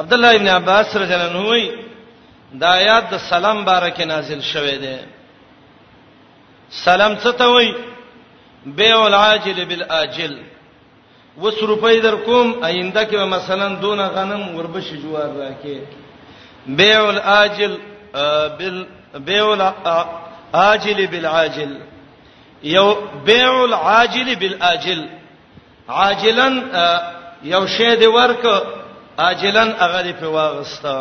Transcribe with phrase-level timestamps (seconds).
[0.00, 1.64] عبد الله ابن عباس رضی الله عنه وی
[2.60, 4.96] دا آیات د سلام بارکه نازل شوه دی
[6.86, 7.66] سلام څه ته وی
[8.80, 10.34] بیع العاجل بالآجل
[11.42, 15.76] وس روپۍ در کوم آینده کې مثلا دون غنم وربش جوار راکې
[16.66, 17.74] بیع الآجل
[18.58, 18.86] بال
[19.28, 21.72] بیع الآجل بالعاجل
[22.62, 22.88] یو
[23.26, 25.00] بیع العاجل بالآجل
[25.88, 26.48] عاجلا
[27.44, 28.44] یو شی دی ورک
[29.26, 30.94] عاجلن هغه په واغستا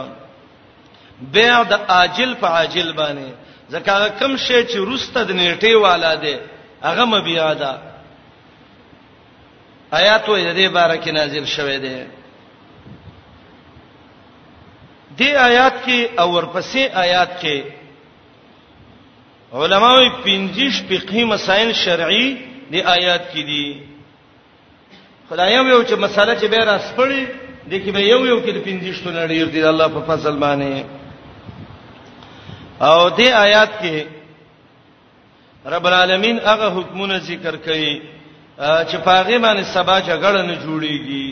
[1.34, 3.30] بیا د عاجل په عاجل باندې
[3.74, 6.36] ځکه کم شی چې روسته د نیټه والا دی
[6.88, 7.72] هغه مبیا ده
[10.00, 11.98] آیات وې د دې باره کې نازل شوه دی
[15.18, 17.58] دې آیات کې او ورپسې آیات کې
[19.54, 22.38] علماوی پنځش فقهي مسائل شرعي
[22.72, 23.84] دې آیات کې دي
[25.30, 29.10] خدایو یو چې مسله چې به را سپړي دکې به یو یو کې د پنځشتو
[29.20, 30.74] نړۍ دی الله په فضل باندې
[32.88, 33.98] او دې آیات کې
[35.74, 37.90] رب العالمین هغه حکمونه ذکر کړي
[38.90, 41.28] چې پاغه باندې سبا جګړه نه جوړیږي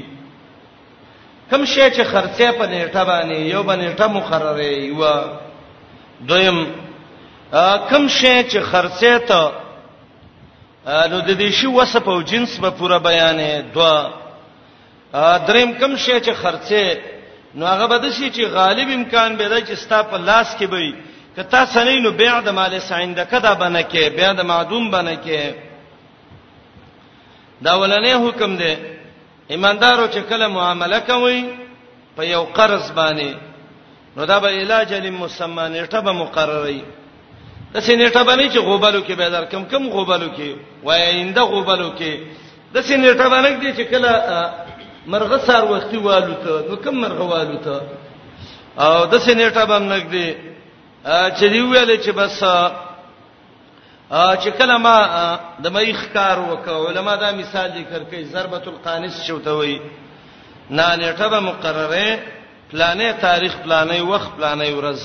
[1.49, 6.59] کوم شی چې خرڅه په نیټه باندې یو باندې ټه مقرره یو دویم
[7.91, 9.41] کوم شی چې خرڅه ته
[11.11, 14.24] نو د دې شی وسه په جنس به پوره بیانې دوا
[15.47, 17.01] دریم کم شي چې خرڅه
[17.57, 20.65] نو هغه به د شي چې غالب امکان به دی چې ستا په لاس کې
[20.71, 20.89] وي
[21.35, 25.53] کتا سنې نو بيع د مال ساينده کدا بنه کې بيع د معدوم بنه کې
[27.65, 28.73] دا ولنې حکم دی
[29.53, 31.39] ایماندارو چې کله معامله کوي
[32.15, 33.31] په یو قرض باندې
[34.17, 36.81] نو دا به علاج للمسمى نیټه به مقرري
[37.73, 40.49] د سینېټه باندې چې غوبلو کې به در کم کم غوبلو کې
[40.83, 42.13] وای انده غوبلو کې
[42.73, 44.11] د سینېټه باندې چې کله
[45.07, 47.75] مرغه سار وختي والوته نو کوم مرغه والوته
[48.85, 50.27] او د سینېټه باندې نګدي
[51.37, 52.39] چې دی ویل چې بس
[54.41, 54.95] چې کلمه
[55.63, 59.81] د مېخ کار وکړه علما دا مثال ذکر کوي ضربه القانص شوته وي
[60.69, 62.19] نه نیټه به مقرره
[62.71, 65.03] پلانې تاریخ پلانې وخت پلانې ورځ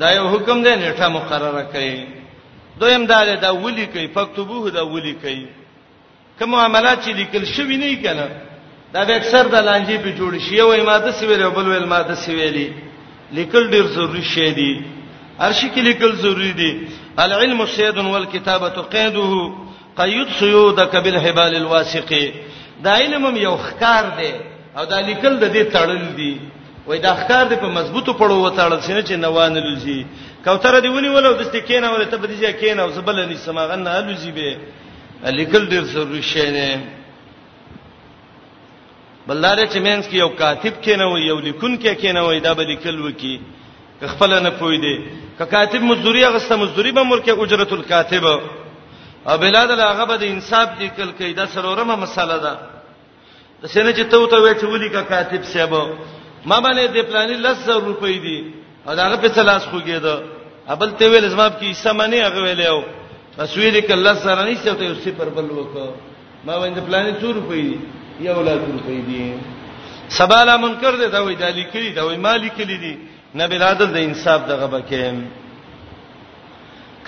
[0.00, 1.98] دا یو حکم دی نیټه مقرره کوي
[2.80, 5.46] دویم دا د ولي کوي فکتبوه دا ولي کوي
[6.38, 8.26] کوم معاملات چې لیکل شوی نه کنه
[8.92, 12.14] دا به اکثر د لانجې په جوړ شي او ماده سی ویل بل ویل ماده
[12.24, 12.68] سی ویلي
[13.38, 14.72] لیکل ډیر ضروری شی دی
[15.46, 16.70] ارشی کې لیکل ضروری دی
[17.24, 19.52] العلم سید والکتابه قیده
[19.96, 22.32] قید سیودک بالحبال الواسقه
[22.84, 24.30] دا علم یو خکار دی
[24.78, 26.34] او دا لیکل د دې تړل دی
[26.86, 30.00] وای دا خکار دی په مضبوطو پړو وتاړل سینې چې نوان لږی
[30.44, 34.32] کوتره دی ونی ولو د ستکینه ولې ته بدیږي کینه او زبل نه سماغنه الوزی
[34.38, 34.56] به
[35.38, 36.68] لیکل ډیر ضروري شی دی
[39.26, 43.36] بلدار چې مینس کې یو کاتب کینوي یو لیکون کې کینوي دا به لیکل وکي
[44.00, 44.96] خپل نه پوي دی
[45.38, 50.68] ک کاتب مزدوري غسته مزدوري به ملک اجرت الکاتب او بلاد هغه به د انصاف
[50.80, 52.54] لیکل کوي دا سرورمه مساله ده
[53.62, 55.82] د سینه چې ته ته وې چې ولي ک کاتب سیبو
[56.46, 58.38] ما باندې د پلانې 10000 روپۍ دي
[58.88, 60.22] او دا هغه په تلاش خوګیدو
[60.74, 62.82] ابل ته ویل زما په کې سمانه هغه ویلو
[63.38, 65.88] مسویری کله سره نشته ته یو صفر بل وکړه
[66.46, 67.76] ما باندې پلانې 2 روپۍ دي
[68.28, 69.24] یو لا 2 روپۍ دي
[70.18, 72.94] سباله منکر دي دا وای د لیکلي دا وای مالک لیدي
[73.40, 75.14] نبی عادل د انصاف دغه بکې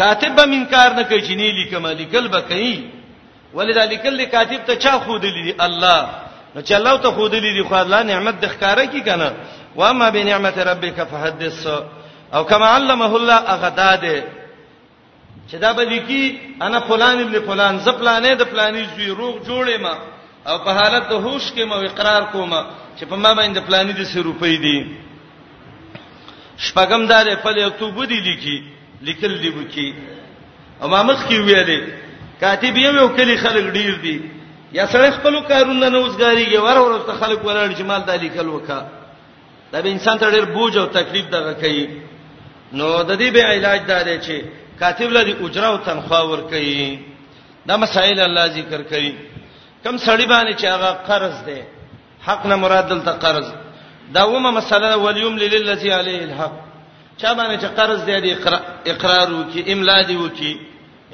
[0.00, 2.76] کاتب به منکار نه کوي چې نه لیکم لیکل به کوي
[3.56, 6.00] ولذلک لیکل کاتب ته چا خود لیدي الله
[6.54, 9.28] نو چې الله ته خود لیدي خو الله نعمت د ښکارا کی کنه
[9.78, 11.66] و اما بنعمت ربک فحدث
[12.34, 14.14] او کما علمه الله اغداده
[15.50, 16.22] چې دا به لیکي
[16.62, 19.94] انا فلان ابن فلان زپلانې د فلانې زوی روغ جوړې ما
[20.48, 22.50] او په حالت د هوش کې مو اقرار کوم
[22.98, 24.80] چې په ما باندې فلانې د 100 روپۍ دي
[26.64, 28.56] شپږم دار په لیکتوب دي لیکي
[29.08, 29.88] لیکل دی وکي
[30.82, 31.80] او مامخ کې ویلې
[32.40, 34.18] کاتب یو یو کلی خلک ډیر دي
[34.72, 38.80] یا سره خپل کارونه نه وزګاریږي ور ورسته خلک ولاړ چې مال د لیکل وکا
[39.72, 41.84] دا به انسان ته ډیر بوج او تکلیف دغه کوي
[42.72, 44.36] نو د دې به علاج دا دی چې
[44.80, 46.98] کاتب لدی اجره او تنخوا ور کوي
[47.66, 49.12] دا مسائل الله ذکر کوي
[49.84, 51.62] کم سړی باندې چې هغه قرض دی
[52.26, 53.48] حق نه مراد دلته قرض
[54.14, 56.52] دا ومه مسله ولیم للذي عليه الحق
[57.20, 58.30] چا باندې چې قرض دی دی
[58.92, 60.54] اقرار وکي املا دی وکي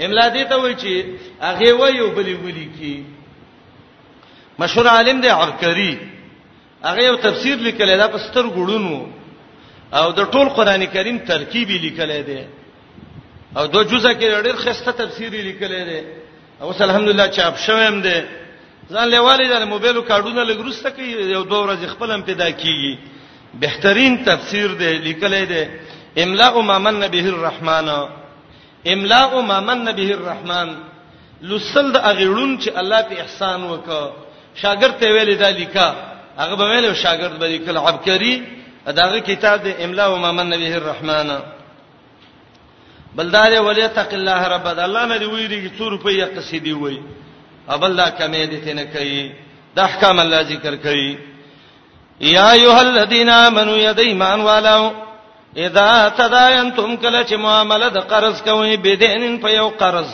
[0.05, 1.06] املا دی ته وایي چې
[1.44, 2.96] هغه وایو بلی ولي کی
[4.58, 5.99] مشهور عالم دی عرکری
[6.84, 9.06] هغه یو تفسیر لیکلی دا پستر ګړونو
[9.99, 12.43] او د ټول قران کریم ترکیب لیکلی دی
[13.56, 16.03] او دوه جزء کې ډېر خسته تفسیری لیکلې ده
[16.62, 18.25] اوس الحمدلله چاپ شوم ده
[18.93, 21.01] ځان له والي ده موبایل کارډونه لګروسته کې
[21.35, 22.99] یو دوه ورځې خپلم پیدا کیږي
[23.55, 25.69] بهترین تفسیر ده لیکلې ده
[26.23, 27.89] املاء ما من به الرحمن
[28.93, 30.69] املاء ما من به الرحمن
[31.43, 34.05] لسل د اغیړون چې الله په احسان وکړه
[34.62, 35.95] شاګرد ته ویل دا لیکا
[36.39, 38.43] هغه به ویل شاګرد به لیکل عبقری
[38.87, 41.39] داغه کتاب د املاء ما من به الرحمن
[43.16, 46.99] بلدار ولی تق الله رب الله نه دی ویریږي څو روپۍ قصیدی وای
[47.69, 49.31] ابل لا کمې دې نه کوي
[49.76, 51.19] د احکام الله ذکر کوي
[52.20, 54.90] یا ایها الذین آمنوا یدیمان والو
[55.56, 60.11] اذا تداینتم کله چې معاملې د قرض کوي بدین په یو قرض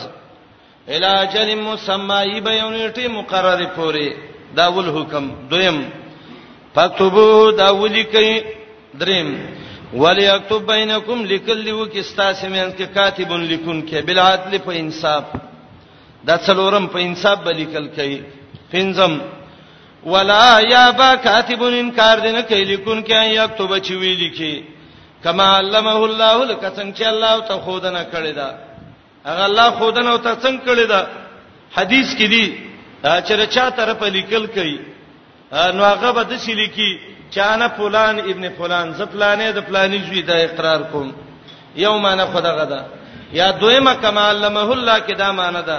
[0.87, 4.09] الاجل مسمای به یو نیټه مقرره پوري
[4.57, 5.83] داول حکم دویم
[6.75, 8.41] فکتبو داولی کوي
[8.99, 9.27] دریم
[10.01, 15.23] وليكتب بينكم لكل وک استاسمن کې کاتب لیکون کې بالعدل په انصاف
[16.27, 18.17] دا څلورم په انصاف بلیکل کوي
[18.71, 19.13] پنځم
[20.11, 24.53] ولا یا با کاتب انکار دین کوي لیکون کې یکتب چی وی لیکي
[25.23, 28.49] کما علمه الله لک څنګه چې الله ته خودنه کړی دا
[29.27, 30.99] هغه الله خودنه ته څنګه کړی دا
[31.77, 32.45] حدیث کې دی
[33.03, 34.77] چې رچا طرف لیکل کوي
[35.77, 36.91] نو هغه به د شي لیکي
[37.35, 41.07] چانه فلان ابن فلان ز فلانه د فلانی زوی دا اقرار کوم
[41.85, 42.81] یومانه خدا غدا
[43.39, 45.77] یا دویمه کما علمه الله کې دا معنی ده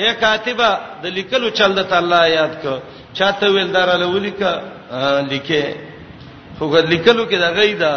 [0.00, 0.70] اے کاتبه
[1.02, 2.74] د لیکلو چل د الله یاد کو
[3.18, 4.50] چاته ویل دار له ولیکه
[5.30, 5.76] لیکه
[6.58, 7.92] خو غد لیکلو کې دا غیدا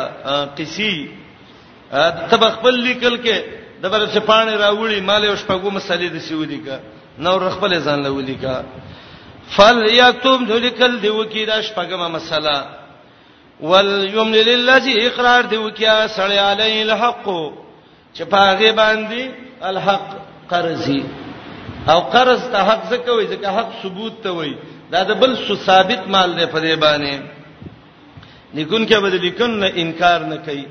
[0.57, 0.95] قسی
[2.29, 3.37] تب خپل لیکل کې
[3.81, 6.77] د بل څه پانی راوړي مال او شپږو مسلې د سیودی کا
[7.23, 8.63] نو خپل ځان له ولیکه
[9.55, 12.55] فل یتم ذلکل دی وکی دا شپږمه مسله
[13.67, 17.25] والیملل الذی اقرار دی وکیا سړی علی الحق
[18.15, 19.29] چې پاغه باندې
[19.71, 20.07] الحق
[20.49, 21.03] قرضی
[21.91, 24.53] او قرض ته حق ځکه وای ځکه حق ثبوت ته وای
[24.91, 27.19] دا د بل څه ثابت مال دی په دې باندې
[28.53, 30.65] لیکون کې به لیکون نه انکار نه کوي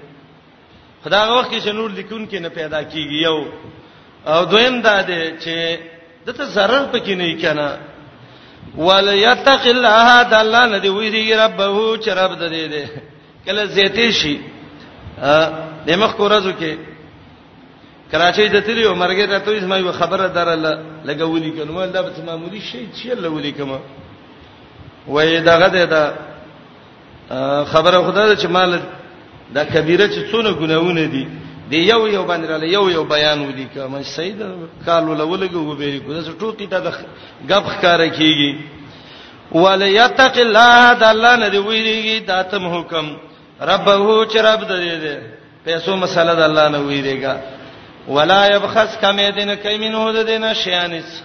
[1.05, 3.45] خدای وخت کې چې نور لیکون کې نه پیدا کیږي یو
[4.27, 5.79] او دویم دا دی چې
[6.27, 7.69] دته zarar پکې نه کنا
[8.77, 12.85] وليتق الله د الله نه دی وی دی ربه چې رب د دې دی
[13.47, 14.41] کله زیتی شي
[15.23, 15.51] ا
[15.87, 16.73] دمخ کو راځو کې
[18.13, 20.73] کراچۍ د تلی عمرګه راته وې سمای خبره دراله
[21.09, 23.79] لګولې کنه مله دا به معمولی شي چې لولې کما
[25.09, 26.03] وې دغه ده دا
[27.65, 28.81] خبره خدای چې مال
[29.55, 31.27] دا کبیره چې څونه ګناونه دي
[31.71, 34.43] دی یو یو باندې را یو یو بیان ودی کوم سید
[34.87, 36.93] کالو لولګو به کو داس ټوکی ته د
[37.51, 38.55] غب ښکارا کیږي
[39.53, 43.17] ولیتق الله د الله نه دی ویریږي داتم حکم
[43.61, 45.17] ربه چې رب دې دې
[45.65, 47.39] پیسو مسله د الله نه ویریږي
[48.09, 51.25] ولا يبخس كما دين كيمنه ددين شيانس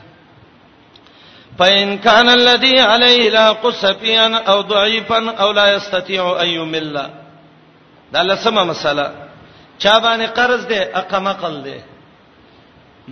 [1.59, 6.99] فإن كان الذي عليه لا قصفيا أو ضعيفا أو لا يستطيع أن يمل
[8.13, 9.22] دا لسمه مساله
[9.77, 11.75] چا باندې قرض دی اقامه قل دی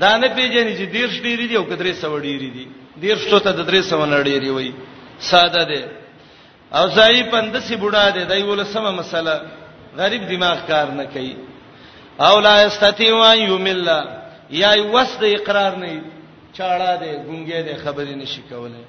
[0.02, 2.66] دا نه پیژنې چې دیرش ډیری دی او کدرې سو ډیری دی
[2.98, 4.72] دیرش ته د درې سو نه ډیری وای
[5.20, 5.84] ساده دی
[6.78, 9.36] او ځای پندسي بوډا دی دای ول سم مسله
[9.98, 11.36] غریب دماغ کار نه کوي
[12.20, 13.90] او لا استتیوا یومل
[14.50, 16.02] یا وسد اقرار نه
[16.58, 18.84] چاړه دی ګونګې دی خبرې نشي کولای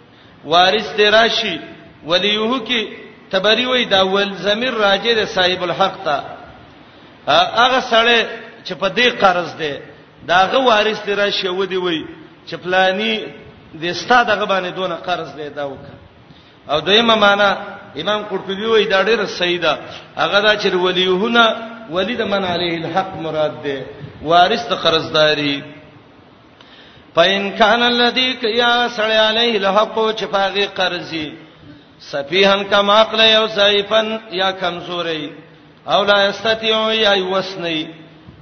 [0.44, 1.58] وارث دی راشي
[2.06, 2.80] ولیوه کی
[3.30, 6.31] تبری وای دا ول زمیر راجه دی صاحب الحق ته
[7.28, 8.20] هغه سړی
[8.66, 9.72] چې په دې قرض دی
[10.28, 12.04] داغه وارث دی راشه ودی وای
[12.48, 13.14] چې پلانی
[13.74, 15.94] د ستا دغه باندې دونه قرض دی دا وکړه
[16.72, 17.50] او دویمه معنا
[18.00, 19.78] امام قرطبي وای دا ډیره صحیح ده
[20.16, 21.56] هغه دا چې ولیهونه
[21.90, 23.84] ولید من علیه الحق مراد ده
[24.22, 25.62] وارث د قرضداري
[27.14, 31.32] پاین کان الذی کیا سړی علیه الحق چې پاغي قرضی
[31.98, 35.30] سفیهن کما عقل یو ضعیفن یا کمزوری
[35.86, 37.88] او لا استطيع يوسني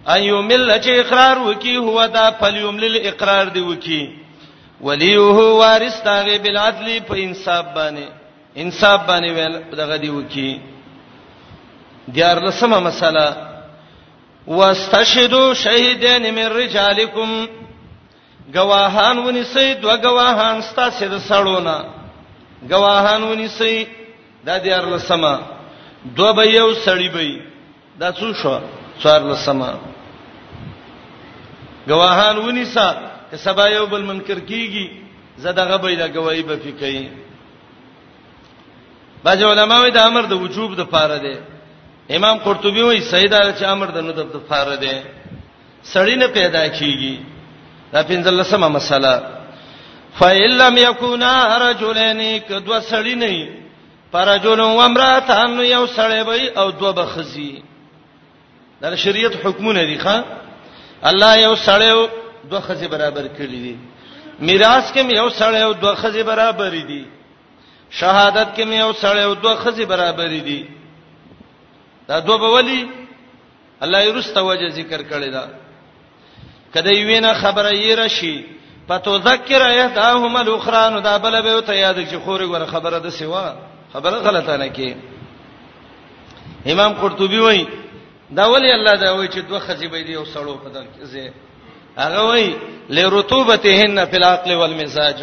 [0.09, 4.17] ايو مل چې اقرار وکي هو دا فليوم للاقرار دی وکي
[4.81, 8.09] ولي هو وارث تاغي بالعدل په انصاف باندې
[8.59, 10.61] انصاف باندې ویل دغه دی وکي
[12.09, 13.37] دیار لسمه مساله
[14.47, 17.47] واستشهدوا شهیدین من رجالکم
[18.55, 21.85] گواهان ونیسئ دو گواهان ستاسو د سړونه
[22.73, 23.85] گواهان ونیسئ
[24.45, 25.41] دا دیار لسمه
[26.17, 27.25] دو به یو سړی به
[28.01, 28.59] دا څو شو
[29.03, 29.69] څوار لسمه
[31.89, 32.87] گواهان ونیسا
[33.31, 34.87] چې سبا یو بل منکر کیږي
[35.45, 37.07] زداغه به دا گواہی به فکې
[39.25, 41.37] باج علماء د امر د وجوب د پاره ده
[42.17, 44.97] امام قرطبي وایي سیدا چې امر د نه د پاره ده
[45.95, 47.17] سړی نه پیدا کیږي
[47.93, 49.25] دا پنځل لسمه مساله
[50.19, 53.37] فإِلَّمْ يَكُونَا رَجُلَيْنِ كَدْوَ سَلِنَيْ
[54.13, 57.63] فرجل و امراتان یو سړی وي او دوه بخزي
[58.81, 60.23] دا شریعت حکمونه دي ښا
[61.05, 62.09] الله یو سړی
[62.51, 63.79] دوه خزي برابر کړی دي
[64.39, 67.07] میراث کې یو سړی او دوه خزي برابر دي
[67.91, 70.67] شهادت کې یو سړی او دوه خزي برابر دي
[72.09, 72.89] دا دوه بولی
[73.83, 75.49] الله یرسته وجه ذکر کړی دا
[76.75, 78.45] کله یې نه خبره یې راشي
[78.89, 83.11] پتو ذکر احداهما الاخرى نو دا بل به ته یاد چې خوري غره خبره ده
[83.11, 84.97] سیوا خبره غلطه نه کی
[86.73, 87.67] امام قرطبي وایي
[88.31, 91.31] دا ولی الله دا وایي چې دوه خزیبې دی او سړو په دغه ځای
[91.97, 92.57] هغه وایي
[92.91, 95.19] لرطوبتهن فی العقل والمزاج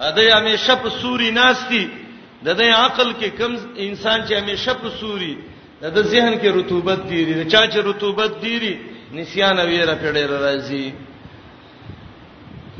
[0.00, 1.88] اده همیشه په سوري ناشتي
[2.44, 5.38] د دې عقل کې کم انسان چې همیشه په سوري
[5.82, 8.78] د ذهن کې رطوبت دیری چا چې رطوبت دیری
[9.12, 10.92] نسیان ویره پیړې راځي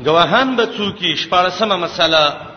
[0.05, 2.52] گواهان به څوکي شپارسمه مسله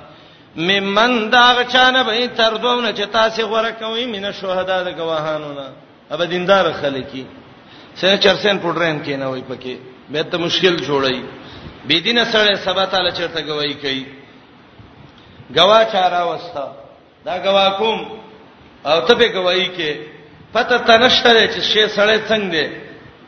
[0.57, 5.67] ممن دا چانه به تر دوونه چې تاسو غوړه کوي مینه شهدا د گواهانو نه
[6.11, 7.25] اب دیندار خلکی
[8.01, 9.75] سره چرسن پډرین کې نه وای پکې
[10.13, 11.23] به ته مشکل جوړی
[11.89, 14.05] بې دینه سره سبا تعالی چرته گواہی کوي
[15.57, 16.65] گواه چارا وستا
[17.27, 17.99] دا گواه کوم
[18.91, 19.93] او ته به گواہی کې
[20.53, 22.67] پته تنشتره چې شی سره څنګه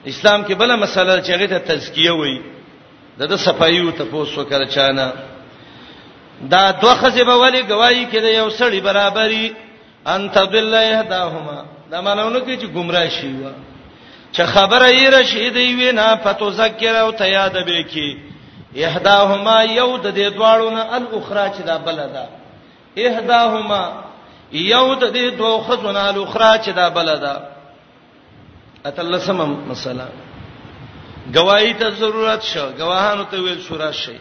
[0.04, 2.38] دی اسلام کې بل مسله چې هغه ته تزکیه وای
[3.18, 5.12] د د صفایو ته پوسو کړ چانه
[6.50, 9.50] دا دوه خزبه ولی گواہی کړي یو سړی برابرۍ
[10.06, 13.50] ان تضل یهداهما دا مانونه کې چې گمراه شي وا
[14.32, 18.16] چې خبره یې رشید وی نه پتو ذکر او ته یاد به کی
[18.74, 22.26] یهداهما یو د دې دواړو نه الاخرى چې دا بلدا
[22.96, 23.82] یهداهما
[24.52, 27.36] یو د دې دوه خزونه الاخرى چې دا بلدا
[28.86, 29.40] اتلسم
[29.70, 30.06] مثلا
[31.34, 34.18] گواہی ته ضرورت شو گواهانو ته ویل شورا شي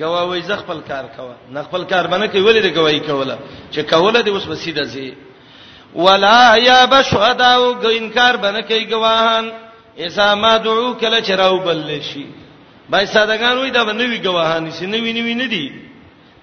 [0.00, 3.34] گواوی ز خپل کار کوا نه خپل کار باندې کوي ولې د گواہی کوله
[3.72, 5.10] چې کوله د اوس وسیده زی
[6.06, 9.50] ولا یا بشهدا او ګ انکار باندې کوي گواهان
[10.06, 12.26] اذا ما دعو کله چراو بل شي
[12.90, 15.72] بای سادهګان وای دا نوې گواهان شي نوې نوې نه دي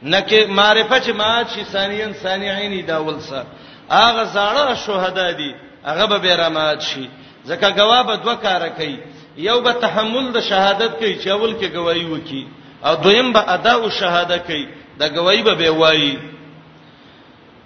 [0.04, 3.44] نکه معرفت چې ما شي ثانیان ثانیعین دا ولسه
[3.90, 5.52] اغه زړه شهدا دي
[5.90, 7.06] هغه به بیرامات شي
[7.48, 8.98] ځکه گواه به دوه کار کوي
[9.50, 12.44] یو به تحمل د شهادت کوي چې اول کې گواہی وکي
[12.86, 14.68] او دویم به ادا او شهاده کوي
[15.00, 16.20] دا گواہی به وایي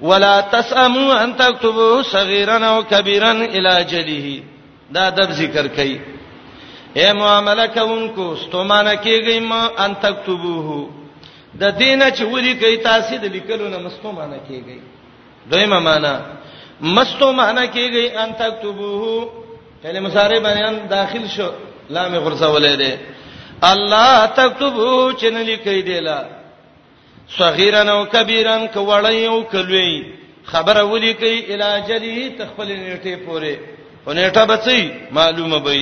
[0.01, 4.41] ولا تساموا ان تكتبوا صغيرا او كبيرا الى جله
[4.91, 5.99] دا ادب ذکر کوي
[6.97, 10.89] اے معاملہ کوونکو ستومانه کیږي ما ان تكتبوه
[11.59, 14.79] د دینه چې ولي کوي تاسو د لیکلو نه مستومانه کیږي
[15.51, 16.21] دویمه معنا
[16.81, 19.29] مستومانه کیږي ان تكتبوه
[19.83, 21.51] فعل مضارع باندې داخل شو
[21.89, 22.97] لام غرزه ولې ده
[23.73, 26.19] الله تكتبو چن لیکي دیلا
[27.39, 29.91] صغیرن او کبیرن ک وړی او کلوی
[30.51, 33.53] خبره ولیکي الاجلی تخپل نیټه پوره
[34.05, 34.79] ونیټه بچي
[35.17, 35.73] معلومه به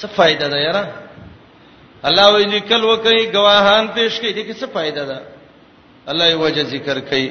[0.00, 0.84] څه فائدہ ده یاره
[2.08, 5.22] الله وی لیکل وکي گواهان پیش کړي دي څه فائدہ ده
[6.10, 7.28] الله یې وجه ذکر کړي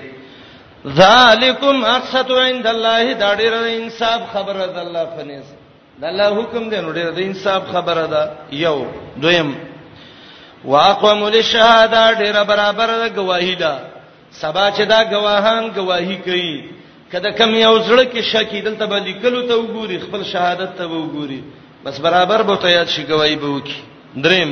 [1.02, 5.61] ذالکم اقسط عند الله دا ډیر انصاف خبره ده الله فنیس
[6.02, 8.22] د الله حکم دی نو ډېر د انصاف خبره ده
[8.66, 8.78] یو
[9.24, 9.50] دویم
[10.74, 13.74] واقم للشهاده ډېر برابر ده گواہی ده
[14.42, 16.54] سبا چې دا گواهان گواہی کوي
[17.12, 21.42] کله کم یو زړه کې شکی دلته به لیکلو ته وګوري خپل شهادت ته وګوري
[21.86, 23.78] بس برابر به تیار شي گواہی به وکي
[24.26, 24.52] دریم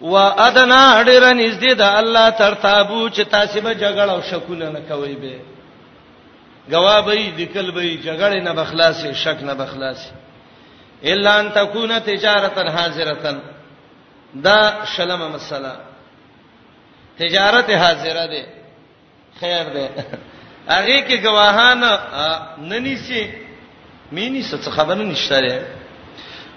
[0.00, 5.14] وادنا ډېر نږدې ده الله تر تابو چې تاسو به جګړه او شکونه نه کوي
[5.22, 5.34] به
[6.68, 10.10] جوابي دکل به جګړه نه بخلاصي شک نه بخلاصي
[11.04, 13.40] الا ان تكون تجارتا حاضرتا
[14.34, 15.80] دا شلمه مسله
[17.18, 18.46] تجارت حاضره ده
[19.40, 19.90] خیر ده
[20.72, 21.82] هغه کې گواهان
[22.58, 23.32] ننی سي
[24.12, 25.62] مینی څه خبر نشته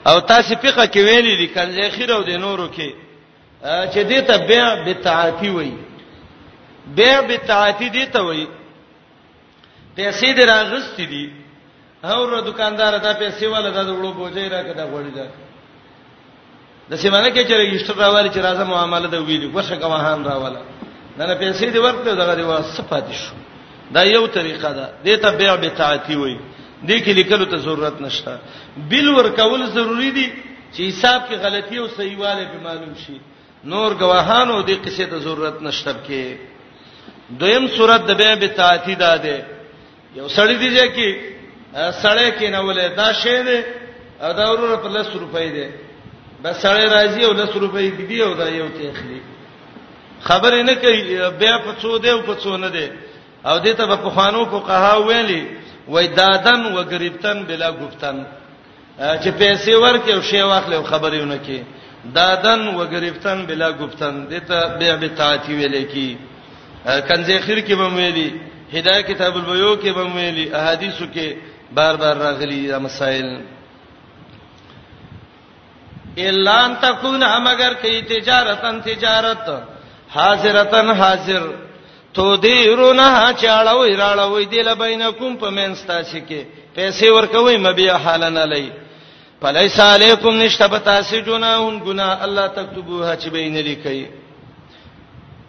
[0.07, 2.91] او تاسو فقہ کې ویلي دي کنځه خیرو د نورو کې
[3.63, 5.77] چې دې ته بيع بتعاتی وایي
[6.87, 8.47] بيع بتعاتی دې ته وایي
[9.95, 11.25] پیسې دې راغستې دي
[12.03, 15.25] او دکاندار دا پیسې ولا دا وړو بوجي راکړه دا غوړي دا
[16.89, 20.61] د سیمانه کې چې رجسٹر راوړي چې راځه معاملې دا ویلي ورشه کوهان راواله
[21.17, 23.35] دا نه پیسې دې ورته دا غوړي واسفات شو
[23.95, 26.37] دا یو طریقه ده دې ته بيع بتاعتي وي
[26.87, 28.37] دې کې لیکلو ته ضرورت نشته
[28.91, 30.27] بل ور کول ضروری دي
[30.73, 33.17] چې حساب کې غلطي او صحیحواله به معلوم شي
[33.71, 36.23] نور گواهانو دې قصې ته ضرورت نشته کې
[37.41, 39.52] دویم صورت د بيع بتاعتي ده ده
[40.15, 41.15] یو سړی دی چې
[41.91, 43.59] سړی کې نه ولې دا شی دی
[44.39, 45.67] دا ورور په 100 روپۍ دی
[46.43, 49.19] بس سړی راځي او 100 روپۍ دی او دا یو څه اخلي
[50.27, 50.99] خبر نه کوي
[51.39, 52.87] بیا په څو دی او په څو نه دی
[53.45, 55.43] او دې ته په خوانو په قها ویلي
[55.87, 58.25] وای دادن و غریبتن بلا گفتن
[58.99, 61.59] چې پیسې ورکې او شی واخلې او خبرېونه کې
[62.13, 66.15] دادن و غریبتن بلا گفتن دې ته بیا به تعتی ویلې کې
[67.07, 68.41] کنځې خیر کې به ویلي
[68.75, 71.35] هدايه کتاب البيو کې به ویلي احادیثو کې
[71.71, 73.27] بار بار راغلي دا مسائل
[76.17, 79.49] الا ان تكون مگر کې تجارتن تجارت
[80.15, 81.43] حاضرتن حاضر
[82.13, 86.41] تو دیرونه چاړوي راړوي دل بینکم په منستا شي کې
[86.75, 88.69] پیسې ورکوي مبیا حالن لای
[89.41, 94.05] فلیس علیکم نشتبتا سجناون گنا الله تكتبوها چې بین لیکي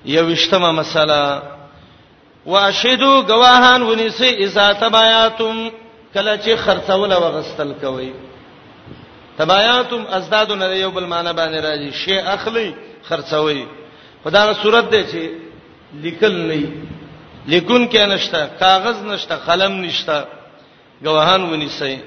[0.05, 1.43] یو وشتمه مساله
[2.47, 5.69] واشهدو گواهان ونیسی اذا تبایاتم
[6.15, 8.13] کله چې خرڅول او غستل کوي
[9.39, 12.75] تبایاتم ازدادو نه یو بل معنی باندې راځي شی اخلي
[13.09, 13.65] خرڅوي
[14.25, 15.29] خدای صورت دی چې
[15.95, 16.73] لیکل نه
[17.47, 20.25] لیکون کې نشته کاغذ نشته قلم نشته
[21.05, 21.99] گواهان ونیسی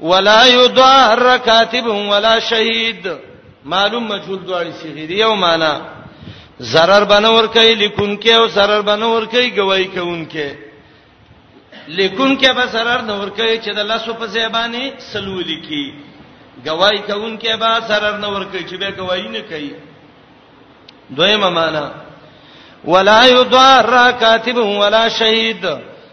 [0.00, 3.16] ولا يدار كاتب ولا شهيد
[3.64, 5.80] معلوم مجهول دوار صيغه دی یو معنی
[6.62, 10.54] zarar بنور کوي لیکون کې او zarar بنور کوي گواہی کوونکې
[11.88, 15.92] لیکون کې به zarar نور کوي چې د لاسو په زیبانی سلول کی
[16.66, 19.72] گواہی کوونکې به zarar نور کوي چې به گواہی نه کوي
[21.10, 21.92] دویمه معنا
[22.84, 25.66] ولا یضار کاتب ولا شهید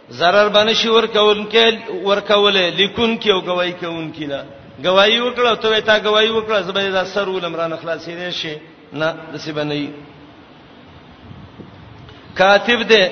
[0.09, 4.43] zarar بن شي ور کوونکې ور کوله لیکون کې او گواہی کوونکې لا
[4.85, 8.57] گواہی وکړه ته تا گواہی وکړه زبېدا سر ولمران خلاصې دي شي
[8.93, 9.85] نه دسی بنئ
[12.39, 13.03] کاتب دی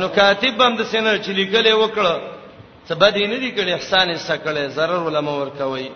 [0.00, 2.14] نو کاتب هم د سینه چې لیکلې وکړه
[2.86, 5.88] څه بد نه دی کړي احسان یې سکړي zarar ولما ور کوي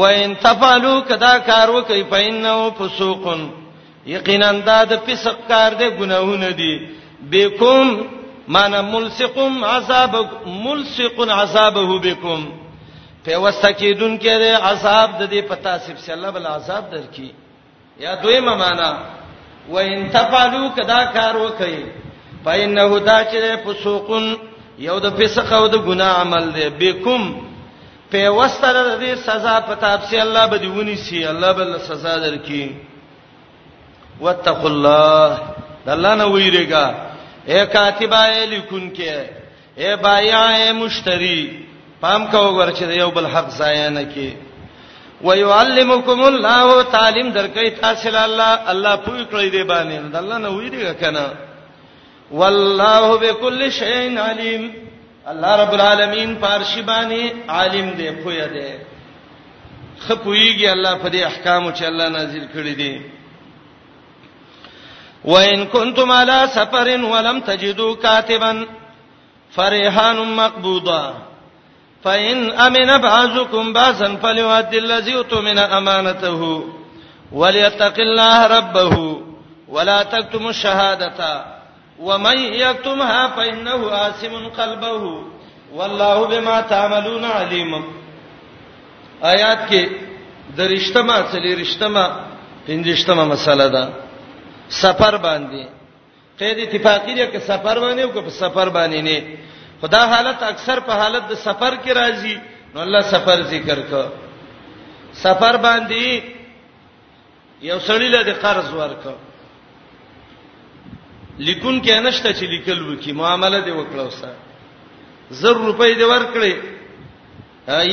[0.00, 3.40] و ان تفعلوا کدا کار وکي پاینو فسوقن
[4.12, 6.72] یقینا دا د فسق کار دی ګناهونه دي
[7.32, 7.86] بكم
[8.56, 10.12] معنا ملصقم عذاب
[10.46, 12.40] ملصقن عذابه بكم
[13.24, 17.26] په وسکیدون کې عذاب د دې پتا سب سے الله بل عذاب درکې
[18.04, 18.90] یا دویمه معنا
[19.68, 21.84] و ان تفعلوا کدا کار وکي
[22.44, 24.34] فإنه دا چې فسوقن
[24.78, 27.42] یو د فسق او د ګناه عمل دی بكم
[28.14, 32.68] په وستر د سزا په تابسي الله به دیونی سي الله به سزا درکې
[34.20, 35.38] واتقوا الله
[35.86, 36.94] د الله نه ویریګا
[37.48, 39.28] اے کاتبای لیکونکې
[39.82, 41.38] اے بایا اے مشتری
[42.00, 44.43] پام کو ورچې یو بل حق ځای نه کې
[45.22, 50.70] ويعلمكم الله تعلیم درکې تاسو له الله الله پوي کړی دی باندې الله نه وی
[50.70, 51.32] دی کنه
[52.30, 54.72] والله بكل شيء عليم
[55.26, 58.72] الله رب العالمین پارشی باندې عالم دی پوی دی
[60.08, 63.00] خپویږي الله په دې احکام چې الله نازل کړی دی
[65.24, 68.66] وان كنتم على سفر ولم تجدوا كاتبا
[69.50, 71.14] فرهان مقبوضه
[72.04, 76.42] فإن أمن بعضكم بعضا فليؤد الذي اؤتمن أمانته
[77.40, 78.94] وليتق الله ربه
[79.74, 81.20] ولا تكتموا الشهادة
[82.06, 85.02] ومن يكتمها فإنه آثم قلبه
[85.76, 87.72] والله بما تعملون عليم
[89.24, 89.82] آیات کې
[90.58, 92.04] درښتما اصلي رښتما
[92.68, 93.82] پنځشتما مسله ده
[94.68, 95.62] سفر باندې
[96.38, 99.38] قید اتفاقی دی چې سفر باندې او که سفر باندې نه
[99.80, 102.34] خدا حالت اکثر په حالت د سفر کې راځي
[102.74, 104.06] نو الله سفر ذکر کړه
[105.24, 106.04] سفر باندې
[107.70, 109.16] یو سړی له قرض ورکړه
[111.46, 114.30] لیکون کې انشته چې لیکل وکي معامله دی وکړه وسه
[115.40, 116.52] زر روپۍ دی ورکړي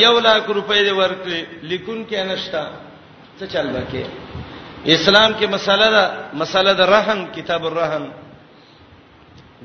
[0.06, 1.40] یو لاک روپۍ دی ورکړي
[1.72, 2.68] لیکون کې انشته
[3.40, 4.06] څه چل وکي
[4.86, 8.06] اسلام کې مسله ده مسله ده رحم کتاب الرحم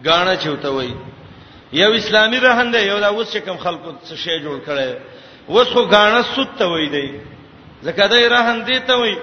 [0.06, 0.90] غاڼه چوتوي
[1.72, 4.90] یو اسلامي رهن دی یو دا اوس کوم خلکو څه شی جوړ کړي
[5.50, 7.18] اوس خو غاڼه سود ته وای دی
[7.82, 9.14] زکه دای رهن دی ته وای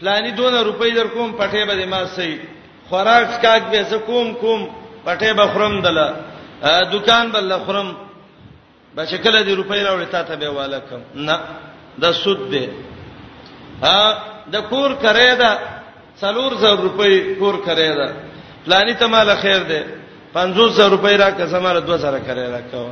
[0.00, 2.40] پلاني 2 روپۍ در کوم پټه به ما سي
[2.88, 4.68] خوراک کاک به ز کوم کوم
[5.06, 6.14] پټه به خرم دله
[6.92, 7.94] دکان بل خرم
[8.96, 11.38] بچکل دی روپۍ راوړی تا ته به والکم نه
[12.02, 12.66] د سود دی
[13.82, 14.00] ها
[14.52, 15.52] د کور کرے دا
[16.20, 18.08] څلور زر روپۍ کور کرے دا
[18.64, 19.82] پلاني ته مال خیر دی
[20.34, 22.90] 500 روپۍ را کسمره 2000 کرے را کوا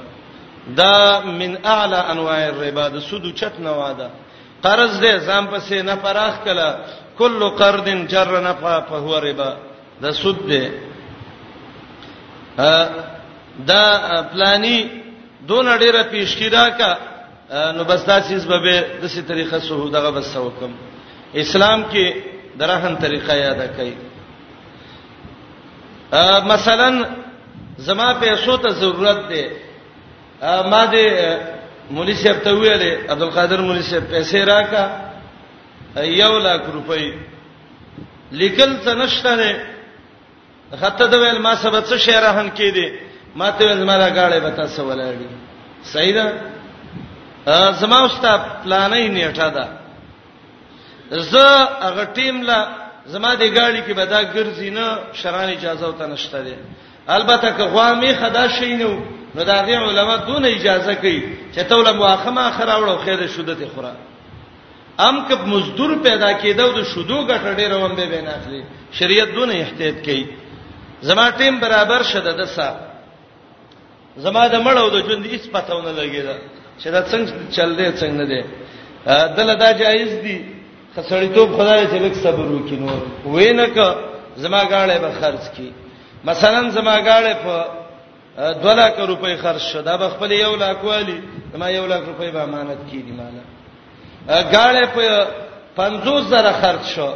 [0.76, 4.08] دا من اعلى انواع الربا د سود چټ نواده
[4.62, 6.74] قرض دې ځان پسې نه پراخ کله
[7.18, 9.54] کل قرض جر نفع فهو ربا
[10.02, 10.64] دا سود دې
[13.66, 13.82] دا
[14.32, 14.88] پلاني
[15.48, 16.90] دون ډیره پیشکیرا کا
[17.72, 20.72] نو بس دا چیز به دسي طریقه سو دغه بس وکم
[21.34, 22.06] اسلام کې
[22.58, 23.92] درهن طریقه یاد کړئ
[26.46, 26.90] مثلا
[27.78, 29.42] زما پیسو ته ضرورت دی
[30.72, 31.04] ما دې
[31.90, 34.84] مولوی صاحب ته ویلې عبدالقادر مولوی صاحب پیسې راکا
[36.22, 37.06] یو لاک روپۍ
[38.40, 39.52] لیکل څه نشته نه
[40.80, 42.88] خطه د ویل ما سبا څه شهرهن کې دي
[43.36, 45.28] ما ته ویل ما راغړې به تاسو ولاړی
[45.84, 46.26] صحیح ده
[47.72, 49.66] زما واستاب پلانې نیټه ده
[51.10, 51.46] زه
[51.86, 52.60] هغه ټیم لا
[53.06, 56.54] زما د گاڑی کې به دا ګرځي نه شران اجازه وته نشته دي
[57.16, 58.92] البته که غوا می خدا شي نو
[59.34, 61.22] نو دا غي علما دون اجازه کوي
[61.54, 63.92] چې توله مواخمه اخر اوړو خیره شوده ته خورا
[64.98, 69.94] ام که مزدور پیدا کیدو د شودو غټړې روان به بین اخلي شریعت دون احتیاط
[70.04, 70.26] کوي
[71.00, 72.74] زما ټیم برابر شده د سا
[74.16, 76.34] زما د مړو د ژوند هیڅ پتهونه لګیدا
[76.82, 78.42] چې دا څنګه چل دی څنګه نه دی
[79.36, 80.38] دل دا جایز دی
[80.96, 83.00] خسړې ته خدای ته لک صبر وکینو
[83.34, 83.78] وینک
[84.36, 85.72] زما غاړې به خرج کی
[86.24, 87.66] مثلا زماګاړې په
[88.36, 91.20] 2 لک روپۍ خرج شو دا بخپل یو لک والی
[91.58, 93.44] ما یو لک روپۍ به امانت کړي مالا
[94.52, 95.26] غاړې په
[95.76, 97.12] 50 زره خرج شو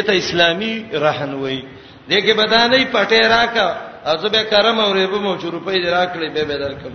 [0.00, 1.62] دته اسلامي رهن وای
[2.08, 6.30] دغه بدانې پټه راکا او زه به کرم او ریبه مو چې روپۍ دې راکړې
[6.34, 6.92] به به درکم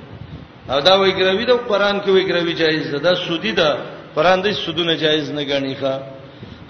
[0.70, 3.76] او دا وای ګروي د قران کې وای ګروي جایز ده دا سودی ده
[4.16, 6.00] قران دې سودونه جایز نه ګڼي ښا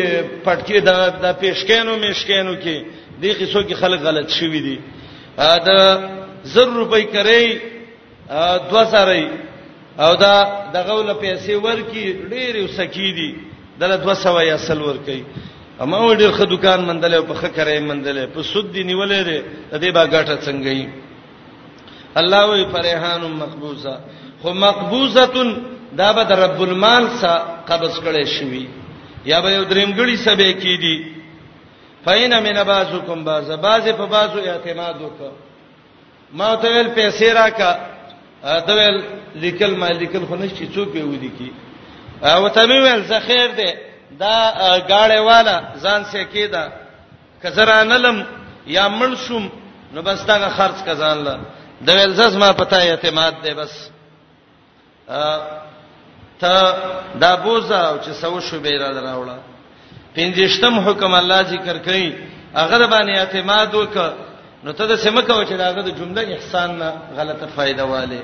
[0.45, 2.77] پټکی د د پیشکینو مشکینو کې
[3.21, 4.79] د قصو کې خلک غلط شوی دي
[5.37, 6.11] دا
[6.45, 7.61] زر روپۍ کوي
[8.71, 9.25] 2000
[9.99, 10.37] او دا
[10.73, 13.35] دغه ول پیسې ورکی ډېر وسکی دي
[13.81, 15.23] دله 200 یا سل ورکی
[15.81, 19.41] اما وړ خ دکان مندل په خ کرای مندل په سود دی نیولې ده
[19.79, 20.87] د دې با ګټه څنګه ای
[22.15, 23.99] الله وی فرحان مقبوزه
[24.43, 25.27] خو مقبوزه
[26.01, 27.37] دا به د رب المان څخه
[27.69, 28.65] قبض کړي شوی
[29.31, 30.97] یا به یو درېمګړي سبه کې دي
[32.05, 35.21] فین من بازکم باز باز په بازو اعتماد وک
[36.39, 37.71] ما ته ویل پیسې راکا
[38.67, 38.99] دا ویل
[39.45, 41.51] لیکل ما لیکل خو نشي څوک به ودی کی
[42.29, 43.71] او ته ویل زه خیر ده
[44.23, 44.35] دا
[44.91, 46.63] گاړې والا ځان سه کېدا
[47.43, 48.19] کزرانلم
[48.77, 49.45] یا منشم
[49.93, 51.35] نو بس دا خرج کزان لا
[51.87, 53.75] د ویل زس ما پتا اعتماد ده بس
[56.41, 56.77] ته
[57.21, 59.39] دا بوزا چې سو شوبې را دراوړه
[60.17, 62.13] پنځشتم حکم الله ذکر کړي
[62.55, 64.13] اگر باندې اعتماد وکړه
[64.65, 68.21] نو ته د سم کو چې داغه د جمله احسان نه غلطه فائدہ والے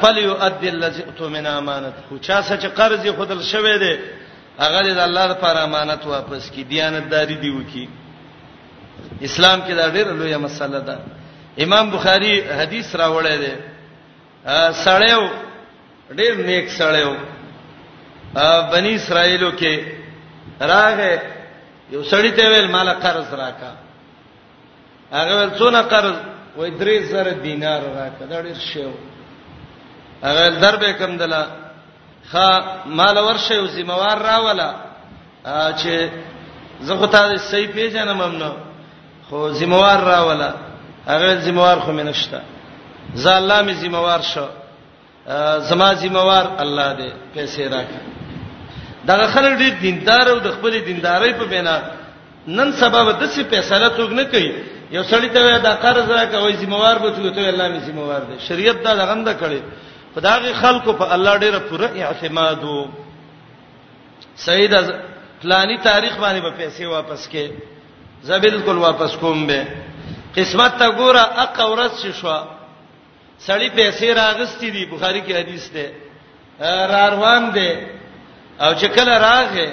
[0.00, 3.98] فلیو ادی الذی اتو من امانت خو چا سچ قرض خودل شوې ده
[4.60, 7.86] هغه د الله لپاره امانت واپس کی دیانتداری دی وکی
[9.20, 10.98] اسلام کې دا ډیره لویه مسله ده
[11.64, 13.52] امام بخاری حدیث راوړی دی
[14.84, 15.28] سړیو
[16.18, 17.12] ډېر نیک سړی و
[18.72, 19.72] بنی اسرائیلو کې
[20.60, 21.14] راغې
[21.94, 23.72] یو سړی ته ویل مال قرض راکا
[25.16, 26.14] هغه ول څونه قرض
[26.56, 28.90] وای درې زره دینار راکا دا ډېر شی و
[30.26, 31.44] هغه دربه کم دلا
[32.32, 32.48] خا
[32.98, 34.70] مال ورشه او ذمہوار راولا
[35.76, 36.08] چې
[36.88, 38.52] زه خو ته صحیح پیژنم هم نو
[39.28, 40.50] خو ذمہوار راولا
[41.06, 42.40] هغه ذمہوار خو مې نشته
[43.14, 44.46] زه الله می ذمہوار شو
[45.70, 48.04] زما ذمہوار الله دې پیسې راکړي
[49.06, 51.76] دا خلک ډېر دیندار او د خپل دیندارۍ په بنا
[52.48, 54.52] نن سبب د څه فیصله توګ نه کوي
[54.90, 58.82] یو سړی ته دا قرض راکوي ذمہوار به توګه ته الله می ذمہوار دی شریعت
[58.82, 59.60] دا غنده کړي
[60.14, 62.86] خدای خلکو په الله ډېر پوره اعتماد وو
[64.36, 64.74] سید
[65.42, 67.46] فلانی تاریخ باندې به با پیسې واپس کې
[68.26, 69.66] زبیل کول واپس کوم به
[70.36, 72.26] قسمت تا ګوره اقورت شي شو
[73.46, 75.86] سړی پیسې راغستې دي بخاری کې حدیث ده
[76.92, 77.70] را روان دي
[78.60, 79.70] او چې کله راغې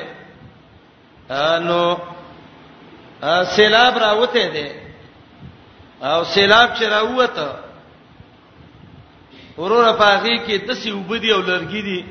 [1.67, 1.79] نو
[3.55, 4.67] سیلاب راوته دي
[6.01, 7.49] او سیلاب چې راوته
[9.57, 12.05] ورور پاغي کې د سی وبدي او لرګي دي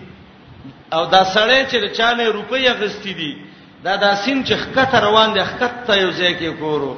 [0.92, 3.36] او دا سړی چې چانه روپۍ غستې دي
[3.84, 6.96] دا داسین چې خکته روان دي خکته یو ځای کې کورو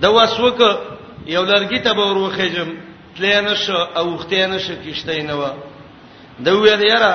[0.00, 0.58] د وسوک
[1.26, 5.42] یو لرګي ته به وروخېجم تلین شو او ختین شو کیشته نه و
[6.44, 7.12] د وې دې یاره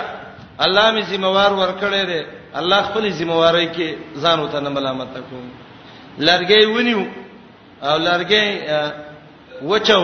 [0.65, 2.21] الله می زموار ورکړې ده
[2.59, 5.45] الله خپل زمواري کې ځان وته نه ملامت کوم
[6.27, 7.03] لړګي ونیو
[7.87, 8.45] او لړګي
[9.69, 10.01] وچو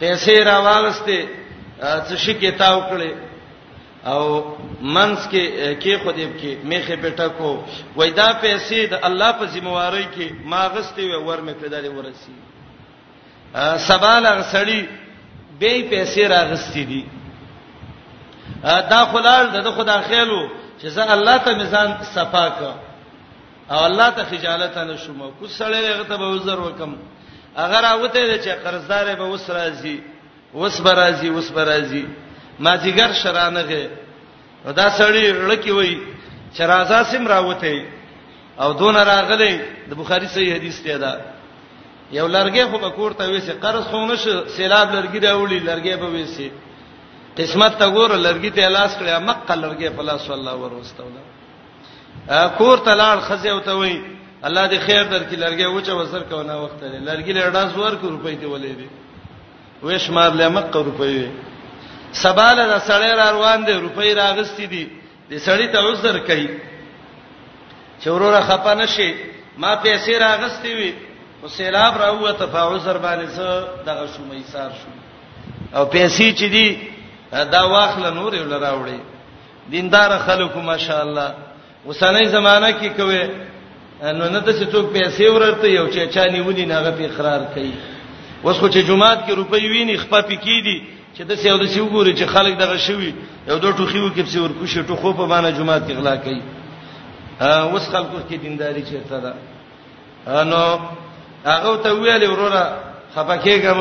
[0.00, 1.18] پیسې راوالسته
[2.08, 3.10] څه شي کې تاو کړې
[4.10, 4.22] او
[4.94, 7.64] منس کې کې خدیب کې میخه پټه کو
[7.96, 12.34] وېدا پیسې د الله په ذمہواری کې ما غستې ور مې کړلې ورسی
[13.88, 14.80] سبا لغ سړی
[15.60, 17.04] به پیسې راغستې دي
[18.64, 20.48] دا خلال د خدا خیلو
[20.80, 22.72] چې زه الله ته میزان صفا کا
[23.70, 26.94] او الله ته خجالت نه شوم کو سړی هغه ته به عذر وکم
[27.64, 29.96] اگر اوته چې قرضدار به وس راځي
[30.54, 32.04] وس به راځي وس به راځي
[32.58, 33.90] ما دیګر شرانغه
[34.76, 35.98] دا سړی لکی وای
[36.54, 37.84] چې راځه سیم راوته
[38.60, 41.16] او دون راغلی د بخاری صحیح حدیث دی دا
[42.12, 46.06] یو لرګي خو به کوړته وي چې قرض خو نشه سیلاب لرګي راوړي لرګي به
[46.06, 46.50] وي سي
[47.36, 51.22] قسمت ته ګور لرګي ته لاس کړی مکه لرګي په لاس الله ورستوله
[52.58, 54.04] کور تلاړ خزه وته وي
[54.44, 58.34] الله دې خیر درکې لرګي وچه وسر کونه وخت لري لرګي لړاس ور کو روپۍ
[58.40, 58.88] ته ولې دي
[59.82, 61.30] وېش مار لمق روپۍ
[62.12, 64.84] سباله د سړی را روان دي روپۍ راغستې دي
[65.30, 66.48] د سړی ته عذر کوي
[68.04, 69.14] چوروره خپانه شي
[69.58, 70.92] ما پیسې راغستې وي
[71.42, 74.90] او سیلاب راوه تفاعذر باندې زه دغه شو میثار شو
[75.78, 76.76] او پیسې چې دي
[77.52, 79.00] دا واخل نور یې لراوړي
[79.70, 81.28] دیندار خلکو ماشاءالله
[81.86, 83.24] وسنۍ زمانہ کې کوي
[84.18, 87.72] نو نه د څه څوک پیسې ورته یو چې چا نیولې ناغه په اقرار کوي
[88.44, 90.82] اوس خو چې جمعات کې روپۍ ویني خپه پکې دي
[91.16, 93.14] چې د څه یو د څه وګوري چې خلک دغه شوي
[93.48, 96.40] یو دوه ټوخي وکړي په ورکو شي ټوخو په باندې جمعات کې غلا کوي
[97.40, 99.34] اوس خلکو کې دینداری چیرته ده
[100.44, 100.78] نو
[101.44, 102.62] هغه ته ویل وروره
[103.14, 103.80] خپکهګم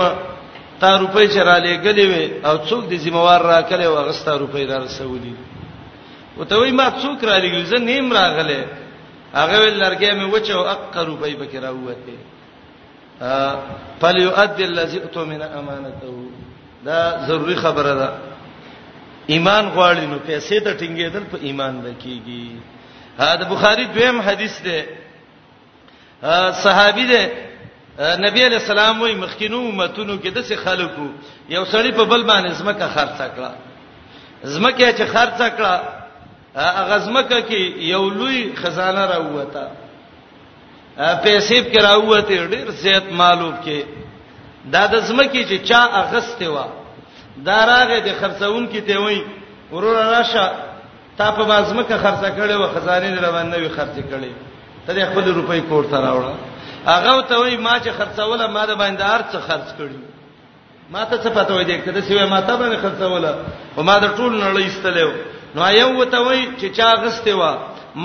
[0.79, 4.77] تا روپۍ چر علی غلې وې او څوک دې ذمہوار راکلې او غستا روپۍ را
[4.85, 5.33] رسولې
[6.37, 8.61] وته وی ما څوک را لګل زه نیم راغله
[9.39, 12.17] هغه ول لرګې مې وچو اق روپۍ بکې راوته
[13.21, 13.59] ا
[14.01, 16.11] فليؤدي الذي اتو من امانته
[16.85, 18.09] دا ضروری خبره ده
[19.29, 22.47] ایمان غواړي نو پیسې ته ټینګېدل په ایمان لکېږي
[23.17, 24.77] دا بخاری دویم حدیث ده
[26.63, 27.25] صحابي دی
[28.27, 31.05] نبی علیہ السلام وی مخکینو امتونو کې دسه خلکو
[31.49, 33.51] یو سړی په بل باندې زمکه خرڅ کړه
[34.43, 35.81] زمکه چې خرڅ کړه
[36.79, 39.63] هغه زمکه کې یو لوی خزانه راوته
[40.97, 43.83] پیسې کې راوته ډیر زیات مالوب کې
[44.73, 46.65] دا د زمکه چې چا اغسته و
[47.47, 49.21] دا راغه د خرڅون کې ته وای
[49.71, 50.51] ورور راشه
[51.17, 54.33] تا په بازمکه خرڅ کړي و خزانه روان نه وي خرڅ کړي
[54.85, 56.33] ته د خپل روپۍ کوټ ته راوړه
[56.93, 59.99] هغه ته وای ما چې خرڅوله ما د باندې ارڅ خرڅ کړی
[60.93, 63.31] ما ته څه پته وای دې کده سیوه ما ته باندې خرڅوله
[63.77, 65.11] او ما د ټول نړۍ استلېو
[65.55, 67.51] نو یو ته وای چې چا غسته وا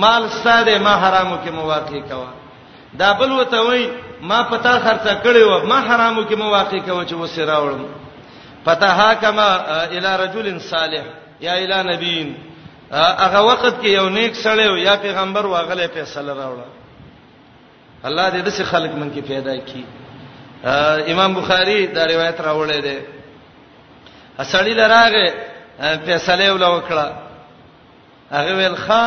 [0.01, 2.27] مال ساده ما حرامو کې مواقع کوا
[2.99, 3.83] دا بل وته وای
[4.29, 7.85] ما پتا خرڅه کړی و ما حرامو کې مواقع کوا چې وسه راوړم
[8.65, 9.47] فتحا کما
[9.95, 11.03] الی رجل صالح
[11.45, 12.35] یا الی نبیین
[12.91, 16.67] هغه وخت کې یو نیک سړی یا پیغمبر واغله فیصله راوړه
[18.05, 19.83] الله دې دسه خلق من کې پیدا کړي
[21.13, 22.97] امام بخاری دا روایت راوړی دی
[24.39, 25.33] اسړی لراغه
[26.05, 27.11] فیصله ولا وکړه
[28.31, 29.03] هغه ویل ښا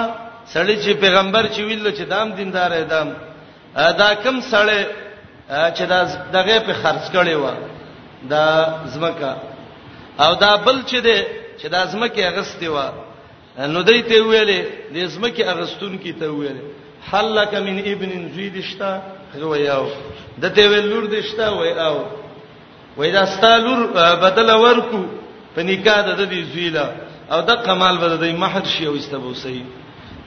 [0.54, 3.14] سړی چې پیغمبر چې ویلو چې دام دیندار ادم
[3.74, 4.84] دا کم سړی
[5.76, 7.50] چې دا دغه په خرج کړي و
[8.22, 9.36] دا زمکه
[10.20, 11.24] او دا بل چې دی
[11.62, 12.76] چې دا زمکه غستې و
[13.58, 14.60] نو دوی ته ویلې
[14.94, 16.62] د اسمکه اغستون کی ته ویلې
[17.10, 18.92] حلک من ابن زید شتا
[19.34, 19.86] غویاو
[20.42, 21.98] دته ویل لور دشتا وای او
[22.96, 23.80] وای دا ستالور
[24.24, 25.02] بدل ورکو
[25.54, 26.86] په نکاح د دې زیلا
[27.30, 29.62] او د کمال بده د مہر شی او استبوسی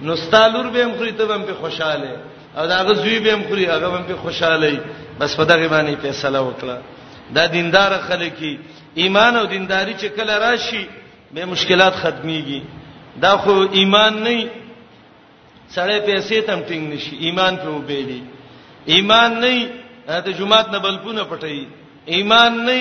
[0.06, 2.12] نو ستالور به هم خوري ته هم په خوشاله
[2.58, 4.80] او دا غزوی به هم خوري هغه هم په خوشاله
[5.20, 6.78] بس په دغه باندې فیصله وکړه
[7.36, 8.40] دا دیندار خلک
[9.02, 10.86] ایمان او دینداری چې کله راشي
[11.34, 12.62] به مشکلات ختميږي
[13.24, 14.38] دا خو ایمان نه
[15.76, 18.20] سړی پیسې تم ټینګ نشي ایمان په وبېلې
[18.96, 19.54] ایمان نه
[20.26, 21.58] ته جمعات نه بلپونه پټي
[22.18, 22.80] ایمان نه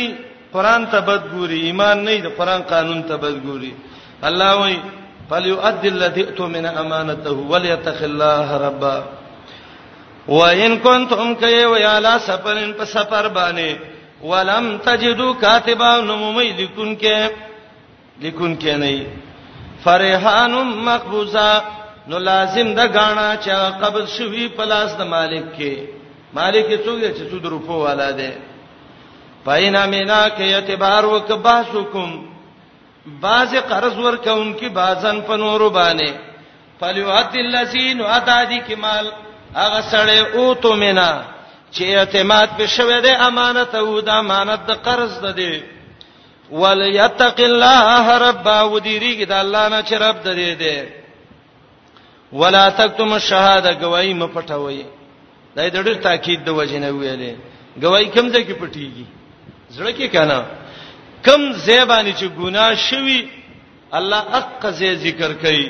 [0.55, 3.73] قران ته بد ګوري ایمان نه د قران قانون ته بد ګوري
[4.31, 4.79] الله وایي
[5.31, 8.97] فليؤدي الذي اؤتمن امانته وليتق الله ربا
[10.39, 13.77] وان كنتم كي ويالا سفرن په سفر باندې
[14.31, 17.31] ولم تجدوا كاتبا نمومي لیکونکې
[18.23, 19.07] لیکونکې نه
[19.87, 20.53] فرحان
[20.89, 21.51] مقبوزه
[22.11, 25.73] نو لازم ده غاڼه چې قبض شوی پلاس د مالک کې
[26.39, 28.31] مالک څوک دی چې څو دروپو والا دی
[29.45, 32.11] پاینا مینا کې اعتبار وک باسکم
[33.25, 36.11] باز قرض ورکونکي بازن په نور باندې
[36.81, 39.07] فلیوات الذین اتا دی کمال
[39.61, 41.11] هغه سره او تو مینا
[41.73, 45.53] چې اعتماد په شوه دی امانت او د امانت د قرض ده دی
[46.51, 50.79] وليتق الله ربا وديریږي د الله نه چې رب درې دی
[52.33, 54.83] ولا تکتم الشهاده گواہی م پټوي
[55.57, 57.35] دا د ډېر تاکید د وجه نه ویلې
[57.83, 59.07] گواہی کوم ځای کې پټيږي
[59.75, 60.39] زړه کې کنه
[61.27, 63.29] کم زیبانی چې ګناه شوی
[63.99, 65.69] الله حق ذکر کوي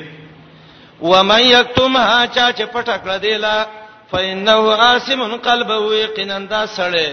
[1.01, 3.67] ومن یکتمها چا چې پټ کړ دی لا
[4.11, 7.09] فإنه عاصم قلبه یقینا دا سړی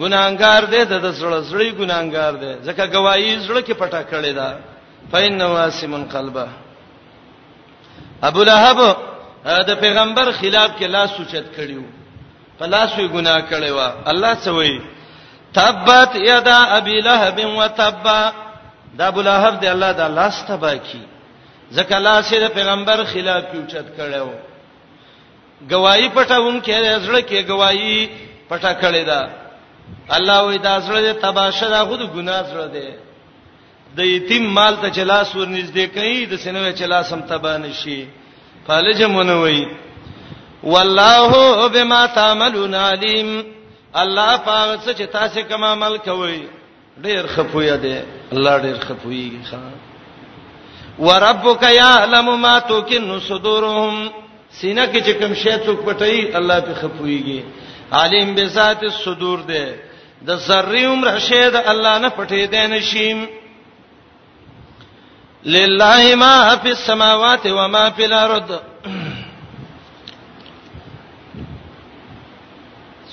[0.00, 4.48] ګناګار دی د زړه زړی ګناګار دی ځکه گواہی زړه کې پټه کړې ده
[5.12, 6.46] فین واسمن قلبه
[8.28, 8.78] ابو لهب
[9.68, 11.84] د پیغمبر خلاف کې لاس سوچت کړیو
[12.58, 13.78] په لاس یې ګناه کړی و
[14.10, 14.74] الله سوي
[15.56, 18.20] تبت یدا ابي لهب وتبا
[18.98, 21.02] دا ابو لهب دی الله دا لاس تبا کی
[21.76, 24.28] ځکه لاس یې د پیغمبر خلاف کې اوچت کړو
[25.72, 27.98] گواہی پټاون کې زړه کې گواہی
[28.50, 29.43] پټا کړی ده
[30.16, 32.88] الله وې دا سره دې تباشه دا خود ګناه سره دې
[33.96, 38.06] د یتیم مال ته چلاس ور نږدې کوي د سینوې چلاس هم تبا نشي
[38.66, 39.68] فالج منوي
[40.62, 41.32] والله
[41.68, 43.44] بما تعملون عليم
[43.94, 46.42] الله پاک څه چې تاسو کوم عمل کوي
[47.02, 47.98] ډیر خفوی دی
[48.32, 49.72] الله ډیر خفوی خان
[50.98, 54.10] وربک یعلم ما تکن صدورهم
[54.50, 57.42] سینه کې چې کوم شی څوک پټي الله په خفویږي
[57.94, 59.66] عالم بذات الصدور دی
[60.26, 63.18] د ذری عمر شهد الله نه پټې دی نشیم
[65.56, 68.50] لله ما فی السماوات و ما فی الارض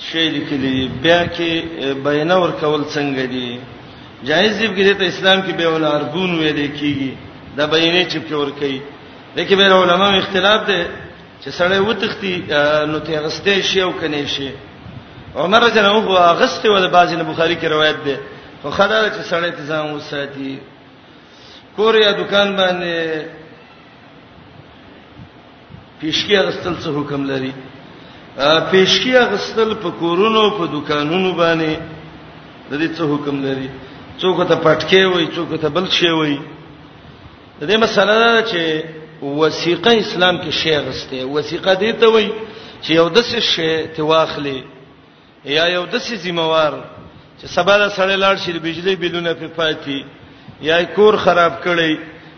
[0.08, 3.58] شی لیکلی بیا کې بیان ور کول څنګه دی
[4.30, 7.08] جایز دی چې ته اسلام کې به ول اربون ویل کیږي
[7.60, 8.80] دا بیانې چې په ور کوي
[9.36, 10.82] لیکن به علماء اختلاف دی
[11.44, 12.36] چې سړی وتختی
[12.90, 14.50] نو ته غسته شی او کني شی
[15.36, 18.18] عمر رضی الله عنه اغسطه ول بازي نه بخاري کې روایت ده
[18.62, 20.58] خو خدای چې سړی ته ځان وساتي
[21.76, 23.22] کور یا دکان باندې
[26.00, 27.52] پیشکی اغستل څه حکم لري
[28.70, 31.76] پیشکی اغستل په کورونو په دکانونو باندې
[32.70, 33.68] د دې څه حکم لري
[34.20, 36.38] څوک ته پټکی وای څوک ته بل شی وای
[37.60, 38.84] د دې مسله دا چې
[39.24, 42.26] وثیقه اسلام کې شی اغسته وثیقه دې ته وای
[42.82, 44.64] چې یو د څه شی ته واخلي
[45.44, 46.72] یا یو د سې ذمہوار
[47.40, 50.04] چې سبا د سړی لاړ شي د بجلی بلونه په پاتې
[50.60, 51.96] یا کور خراب کړي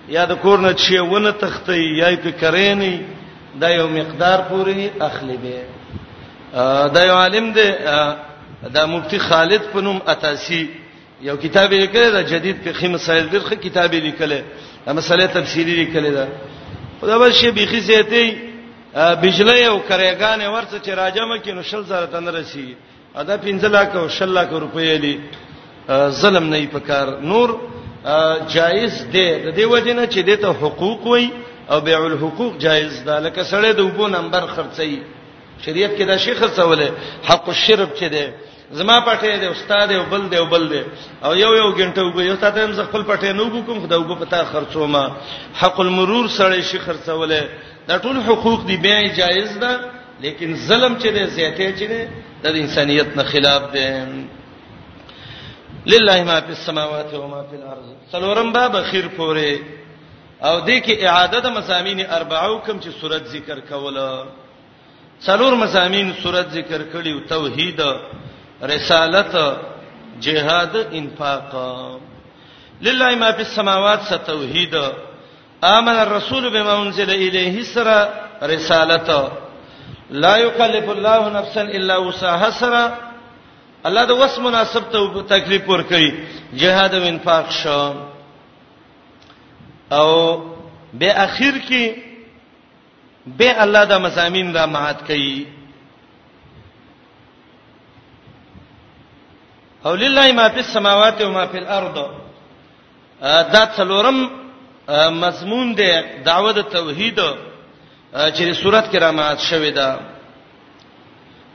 [0.09, 3.01] یا د کور نه چې ونه تختې یا په کرینې
[3.61, 5.65] دا یو مقدار پوری اخلي به
[6.95, 7.69] دا یو عالم دی
[8.75, 10.67] دا مفتی خالد پنوم اتاسی
[11.23, 14.43] یو کتاب یې کړی دا جدید فقہی مسائل دی خو کتاب یې لیکلی
[14.87, 16.27] دا مسله تفصیلی لیکلی دا
[17.01, 18.27] خدا به شی بيخي زيتي
[18.97, 22.75] بجلی او کرېګانې ورڅ چې راجمه کې نو شل زره تن رسی
[23.21, 25.15] ادا 15 لک او 60 لک روپۍ لې
[26.11, 27.49] ظلم نه پکار نور
[28.55, 31.29] جایز دی د دې وجه نه چې دته حقوق وای
[31.71, 34.93] او بيع الحقوق جایز ده لکه سړی د وبو نمبر خرڅي
[35.67, 36.89] شریعت کې دا شی خرڅولې
[37.29, 38.27] حق الشرب چې دی
[38.79, 40.83] زما پټه دی استاد یو بل دی یو بل دی
[41.25, 44.13] او یو یو غنټه وګ یو تاته هم خپل پټه نو وګ کوم خدای وګ
[44.21, 45.05] پتا خرڅو ما
[45.63, 47.43] حق المرور سره شي خرڅولې
[47.89, 49.73] دا ټول حقوق دی بیا جایز ده
[50.25, 52.03] لیکن ظلم چې دی زیاته چې دی
[52.45, 53.89] د انسانيت نه خلاف دی
[55.93, 59.51] لله ما فی السماوات و ما فی الارض څلورم باب خیر پورې
[60.49, 64.25] او دې کې اعاده د مزامین اربعو کوم چې صورت ذکر کوله
[65.27, 67.81] څلور مزامین صورت ذکر کړیو توحید
[68.73, 69.37] رسالت
[70.27, 71.53] جهاد انفاق
[72.89, 74.75] لله ما فی السماوات ستوحید
[75.71, 77.99] امن الرسول بما انزل الیه سرا
[78.55, 79.11] رسالت
[80.11, 82.97] لا یکلف الله نفسا الا وسعها سره
[83.87, 86.13] الله د وس مناسب ته تکلیف ور کوي
[86.55, 87.93] جهاد او انفاق شو
[89.93, 90.39] او
[90.95, 91.93] به اخر کې
[93.27, 95.47] به الله د مزامین را مات کوي
[99.87, 101.95] او لله ما فی السماوات و ما فی الارض
[103.53, 104.31] دا څلورم
[105.15, 107.35] مضمون دی دعوه د توحید او
[108.15, 109.99] چې صورت کې رامات شوې ده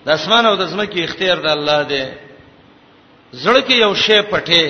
[0.06, 2.06] د اسمان او د زمکه اختیار د الله دی
[3.34, 4.66] زړه کې یو شی پټه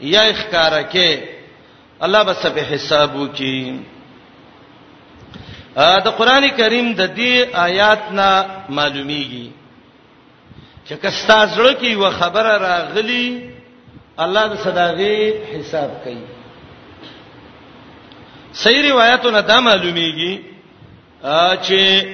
[0.00, 1.20] یا ښکارا کې
[2.00, 3.78] الله بس په حساب وکي
[5.74, 8.30] دا قران کریم د دې آیات نه
[8.68, 9.50] معلومیږي
[10.88, 13.50] چې کستا زړه کې یو خبره راغلی
[14.18, 16.22] الله د صداغي حساب کوي
[18.52, 20.55] صحیح روایتونه دا معلومیږي
[21.22, 22.06] چې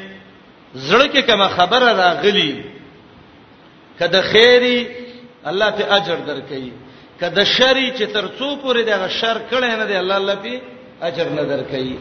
[0.75, 2.65] زړه کې کوم خبره راغلی
[3.99, 4.87] کده خیری
[5.45, 6.73] الله په اجر درکړي
[7.21, 10.61] کده شری چې ترڅو پورې دغه شر کړي نه دی الله الله په
[11.03, 11.95] اجر نه درکړي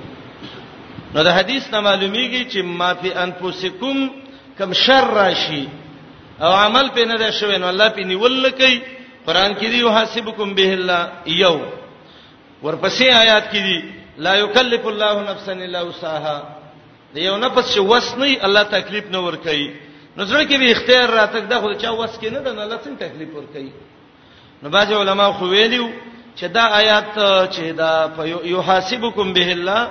[1.13, 4.09] نو د حدیث نه معلومیږي چې ما فی انفسکم
[4.57, 5.67] کم شر راشي
[6.41, 8.79] او عمل په نه ده شوی نو الله په نیول لکې
[9.25, 11.59] قران کې دی یحاسبکم به الله یو
[12.63, 16.60] ورپسې آیات کې دی لا یکلف الله نفسا الا وسعها
[17.13, 19.67] د یو نفس چې وس نه الله تکلیف نه ور کوي
[20.17, 22.79] نو سره کې به اختیار راتګ دا خو چا وس کې نه ده نه الله
[22.85, 23.71] څنګه تکلیف ور کوي
[24.63, 25.87] نو باج علماء خو ویلو
[26.35, 27.11] چې دا آیات
[27.53, 27.91] چې دا
[28.53, 29.81] یحاسبکم به الله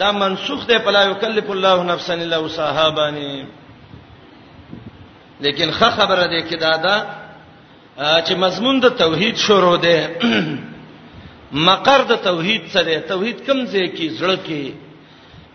[0.00, 3.44] دا منسوخ دی په لا یکلف الله نفسا الا وسعها باندې
[5.46, 6.96] لیکن خه خبره ده کې دا دا
[8.26, 10.18] چې مضمون د توحید شروع ده
[11.68, 14.87] مقر د توحید سره توحید کم ځای کې زړه کې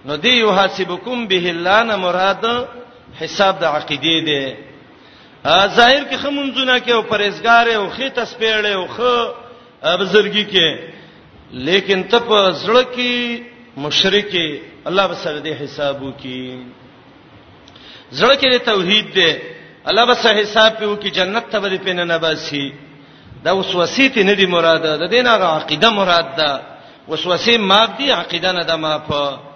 [0.05, 2.45] نو دی یحاسبکم به الله نه مراد
[3.21, 4.43] حساب د عقیده دی
[5.77, 9.15] ظاهر کې خمونځونه کې او پرېزګار او خې تسپېړې او خو
[9.99, 10.67] بزرګي کې
[11.67, 13.13] لیکن ته په زړه کې
[13.83, 14.31] مشرک
[14.89, 16.65] الله بسره دې حسابو کې
[18.19, 19.31] زړه کې توحید دی
[19.89, 22.73] الله بس حساب پیو کې جنت ته به پینې نه باسي
[23.43, 26.61] دا وسوسه تی نه دی مراد ده د دینه عقیده مراد ده
[27.09, 29.52] وسوسه مادي عقیده نه ده ما په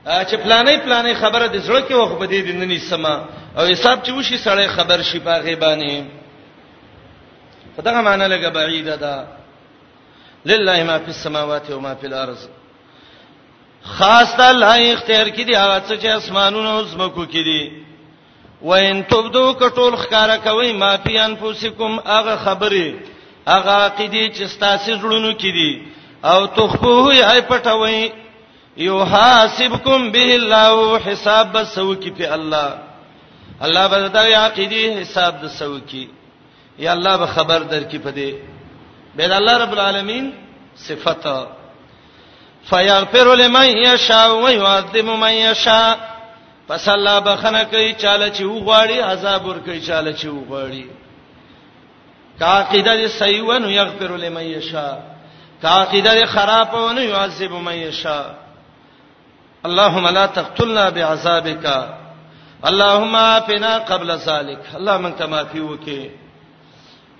[0.05, 3.15] چې پلانې پلانې خبره د زړه کې وخت بده دي ننې سما
[3.57, 6.22] او حساب چې وشي سړی خبر شي باغې باندې
[7.77, 9.25] په دغه معنی لګه بعیده ده
[10.45, 12.41] لله ما فی السماوات و ما فی الارض
[13.83, 17.71] خاص الله اختیار کړي هغه څه چې اسمانونو او زمکو کې دي
[18.61, 22.93] وین تبدو کټول خکارا کوي ما فی انفسکم هغه خبره
[23.47, 25.81] هغه عقیده چې ستاسو زړونو کې دي
[26.25, 28.11] او تخفوه یای پټوي
[28.77, 32.73] یو حاسبکم به الله حساب بسو کې په الله
[33.61, 36.07] الله به دا عقیده حساب د سو کې
[36.77, 38.33] یا الله به خبر درکې پدې
[39.15, 40.33] بيد الله رب العالمین
[40.75, 41.47] صفته
[42.69, 45.95] فیغفر لمن یشاء و یعذب من یشاء
[46.69, 50.85] پس الله بخنه کوي چاله چې وغواړي عذاب ور کوي چاله چې وغواړي
[52.39, 54.97] کا عقیده صحیح ونه یغفر لمن یشاء
[55.61, 58.25] کا عقیده خراب ونه یعذب من یشاء
[59.65, 61.85] اللهم لا تقتلنا بعذابك
[62.65, 66.09] اللهم عافنا قبل ذلك الله من تمافي وکي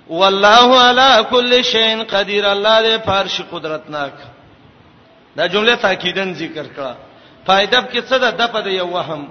[0.09, 4.13] والله علی کل شیء قدیر الله دې فارش قدرتناک
[5.37, 6.95] دا جمله تاکیدن ذکر کړه
[7.47, 9.27] فائدہ کې څه ده د پد یو وهم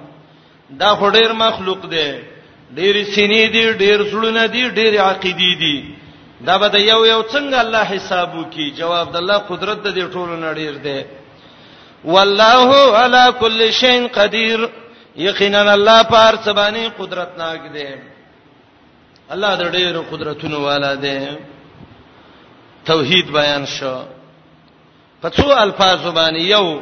[0.71, 2.13] دا هډیر مخلوق دی
[2.75, 5.95] ډیر سینې دی ډیر سړونه دی ډیر عقیدې دی
[6.47, 10.37] دا به یو یو څنګه الله حساب وکي جواب د الله قدرت د دې ټولو
[10.37, 11.03] نړیر دی
[12.05, 14.59] والله علی کل شیء قدیر
[15.17, 17.87] یقینا الله پار سبانی قدرتناک دی
[19.33, 21.19] الله د ډېر قدرتونو والا دی
[22.91, 23.97] توحید بیان شو
[25.23, 26.81] په څو الفاظو باندې یو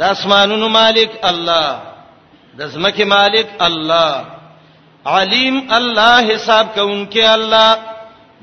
[0.00, 1.82] د اسمانونو مالک الله
[2.58, 4.24] د زمکه مالک الله
[5.14, 7.70] علیم الله حساب کوونکی الله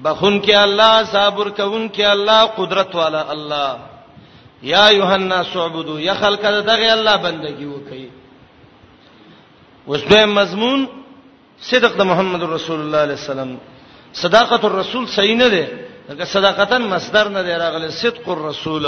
[0.05, 3.77] بخون کې الله صبر کوونکی الله قدرت والا الله
[4.71, 8.09] یا یوحنا سعبدو یا خلق دغه الله بندگی وکي
[9.87, 10.87] اوس به مضمون
[11.61, 13.57] صدق د محمد رسول الله علیه السلام
[14.13, 15.63] صداقت الرسول صحیح نه ده
[16.09, 18.85] لکه صداقتن مصدر نه دی راغلی صدق الرسول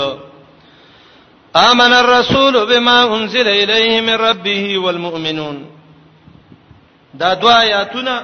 [1.56, 5.56] آمن الرسول بما انزل الیه من ربه والمؤمنون
[7.18, 8.16] دا دوا آیاتونه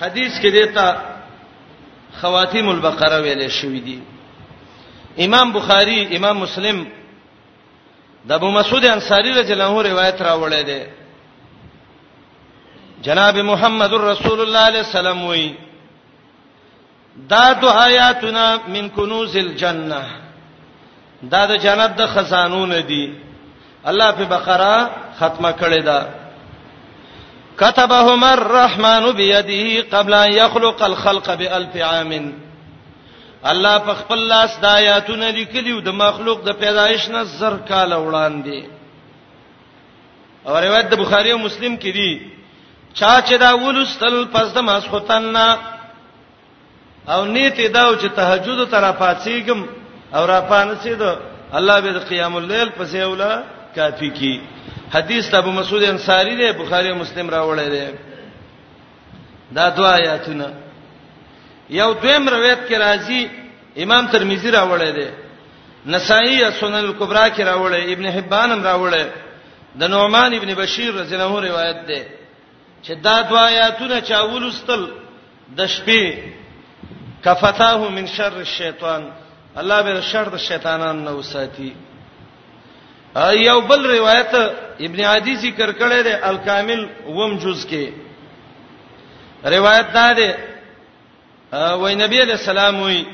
[0.00, 0.96] حدیث کې دیتا
[2.20, 3.98] خواتیم البقره ویلې شوې دي
[5.24, 6.86] امام بخاری امام مسلم
[8.28, 10.99] د ابو مسعود انصاری رضی الله عنه روایت راوړی دی
[13.06, 15.48] جناب محمد رسول الله علیه السلام وی
[17.30, 20.00] دا دو آیاتنا من کنوز الجنه
[21.30, 23.14] دا د جنت د خزانو نه دي
[23.92, 24.90] الله په بقره
[25.20, 26.08] ختمه کړی دا
[27.60, 32.12] كتبهم الرحمن بيده قبل ان يخلق الخلق بالف عام
[33.52, 38.64] الله په خپل لاس د آیاتونه لیکلي د مخلوق د پیدایش نه زر کال وړاندې
[40.46, 42.38] اور روایت د بخاری او مسلم کې دي
[42.94, 45.36] چا چې دا ولستل پس د مسختن
[47.12, 49.60] او نیت دا چې تهجد تر پاتېګم
[50.14, 51.10] او را پانسېدو
[51.52, 53.42] الله به قیام الليل پسې اوله
[53.74, 54.40] کافی کی
[54.94, 57.86] حدیث ابو مسعود انصاری دی بخاری مسلم راوړی دی
[59.54, 60.52] دا دوا آیاتونه
[61.70, 63.22] یو دویم روایت کې راځي
[63.78, 65.08] امام ترمذی راوړی دی
[65.86, 69.04] نسائی سنن الکبرى کې راوړی ابن حبان هم راوړی
[69.78, 72.19] د نعمان ابن بشیر رضی الله عنه روایت دی
[72.82, 74.84] چې دا دوا آیاتونه چا ولستل
[75.56, 76.18] د شپې
[77.24, 79.10] کفتاه من شر الشیطان
[79.56, 81.72] الله به شر د شیطانان نه وساتي
[83.46, 84.34] یو بل روایت
[84.80, 87.86] ابن عادی ذکر کړی دی الکامل وم جز کې
[89.56, 90.30] روایت دا دی
[91.80, 93.04] وای نبی علیہ السلام وی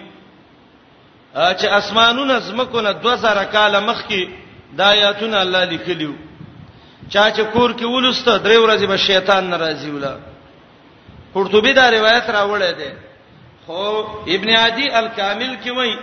[1.34, 4.28] چې اسمانونه زمکونه 2000 کاله مخکې
[4.76, 6.12] د آیاتونه الله لیکلیو
[7.12, 10.14] چا چې کور کې ولست درې ورځې به شیطان ناراضي ولا
[11.34, 12.92] قرطبي دا روایت راوړې ده
[13.66, 13.82] خو
[14.34, 15.96] ابن عدي الکامل کې وایي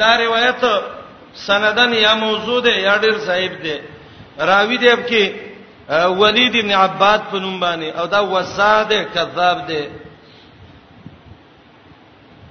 [0.00, 0.62] دا روایت
[1.46, 3.76] سندن یا موضوع ده یا ډیر صاحب ده
[4.50, 5.32] راوی دی کې
[6.20, 9.84] ولید ابن عباد په نوم باندې او دا وساده کذاب ده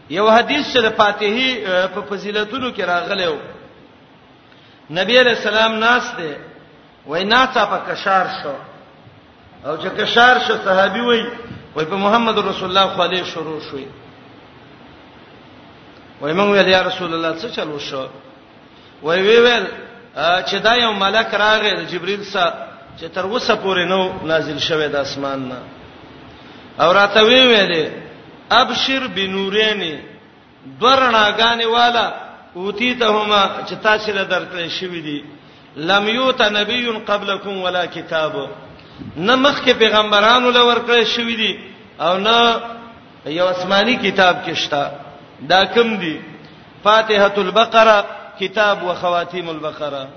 [0.09, 3.35] یو حدیث چې د فاتحه په فضیلتونو کې راغلی و
[4.91, 6.52] نبی علیہ السلام ناس ده
[7.09, 8.53] وینا تا په کشار شو
[9.69, 11.23] او چې کشار شو صحابي وای
[11.75, 13.87] وای په محمد رسول الله صلی الله شروع شوی
[16.21, 18.07] وای موږ ویل یا رسول الله څه چلو شو
[19.01, 19.65] وای وی ویل
[20.47, 22.53] چې دا یو ملک راغی جبرئیل سره
[22.99, 25.57] چې تر اوسه پورې نو نازل شوه د اسمان نه
[26.85, 27.89] او راته وی ویلې
[28.53, 29.99] ابشر بنورین
[30.81, 32.13] درناګانې والا
[32.55, 35.23] اوتی ته هما چې تاسو له درته شوې دي
[35.75, 38.35] لم یوت نبی قبلکم ولا کتاب
[39.15, 41.59] نه مخکې پیغمبرانو لور کړی شوې دي
[41.99, 42.61] او نه
[43.25, 44.91] یو آسماني کتاب کې شته
[45.41, 46.21] دا کم دي
[46.83, 48.05] فاتحه البقره
[48.39, 50.07] کتاب و خواتیم البقره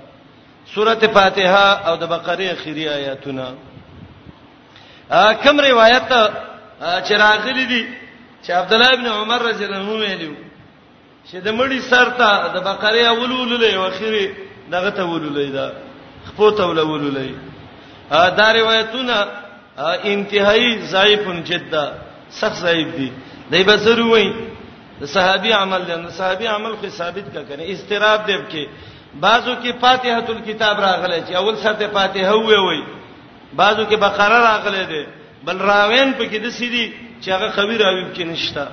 [0.75, 3.53] سوره فاتحه او د بقره اخیری آیاتونه
[5.43, 6.03] کم روایت
[7.07, 7.87] چې راغلي دي
[8.45, 10.33] چې عبد الله ابن عمر رضی الله عنه ویلو
[11.31, 14.27] چې د مړي سر ته د بقره اولول له اخیری
[14.73, 15.65] دغه ته ولولې دا
[16.29, 17.31] خپو ته ولولې
[18.39, 19.17] دا روایتونه
[20.13, 21.83] انتهایی ضعیفن جدا
[22.39, 23.07] سخت ضعیف دي
[23.51, 24.27] دای به زرو وای
[25.01, 28.63] د صحابي عمل دی صحابي عمل خو ثابت کا کنه استراب دیب کې
[29.25, 32.83] بعضو کې فاتحه الكتاب راغله چې اول سره فاتحه وې وې
[33.53, 35.03] بعضو کې بقره راغله ده
[35.45, 38.67] بل راوین په کې د سيدي چې هغه خبير راویب کې نشتا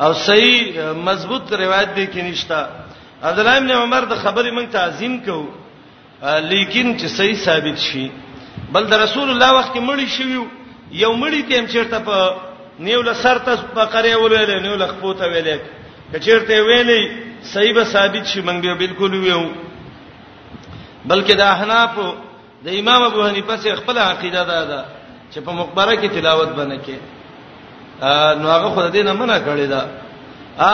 [0.00, 2.60] او صحیح مضبوط روایت دی کې نشتا
[3.22, 5.46] عبد الله ابن عمر د خبرې مونږ تعظیم کوو
[6.50, 8.06] لیکن چې صحیح ثابت شي
[8.74, 10.38] بل د رسول الله وخت کې مړی شوی
[11.02, 12.34] یو مړی تیم چیرته په
[12.86, 15.58] نیول سرته بقره ولولې نیول خپوته ویلې
[16.16, 17.02] کچیرته ویلې
[17.52, 19.44] صحیح به ثابت شي مونږ به بالکل ویو
[21.10, 21.94] بلکې د احناف
[22.64, 24.80] د امام ابو حنیفه سے خپل عقیده ده ده
[25.34, 26.98] چې په مقبره کې تلاوت بنه کې
[28.42, 29.86] نو هغه خدای نه منع کړی دا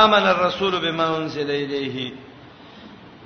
[0.05, 2.13] امن الرسول بما انزل الیه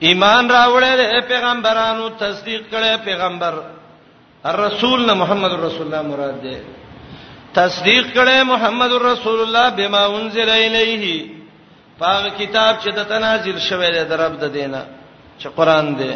[0.09, 1.01] ایمان راوړل
[1.33, 3.55] پیغمبرانو تصدیق کړي پیغمبر
[4.53, 6.57] الرسول محمد رسول الله مراد ده
[7.61, 11.27] تصدیق کړي محمد رسول الله بما انزل الیه
[12.03, 14.83] پاک کتاب چې د تنازل شوی دی درب د دینه
[15.39, 16.11] چې قران دی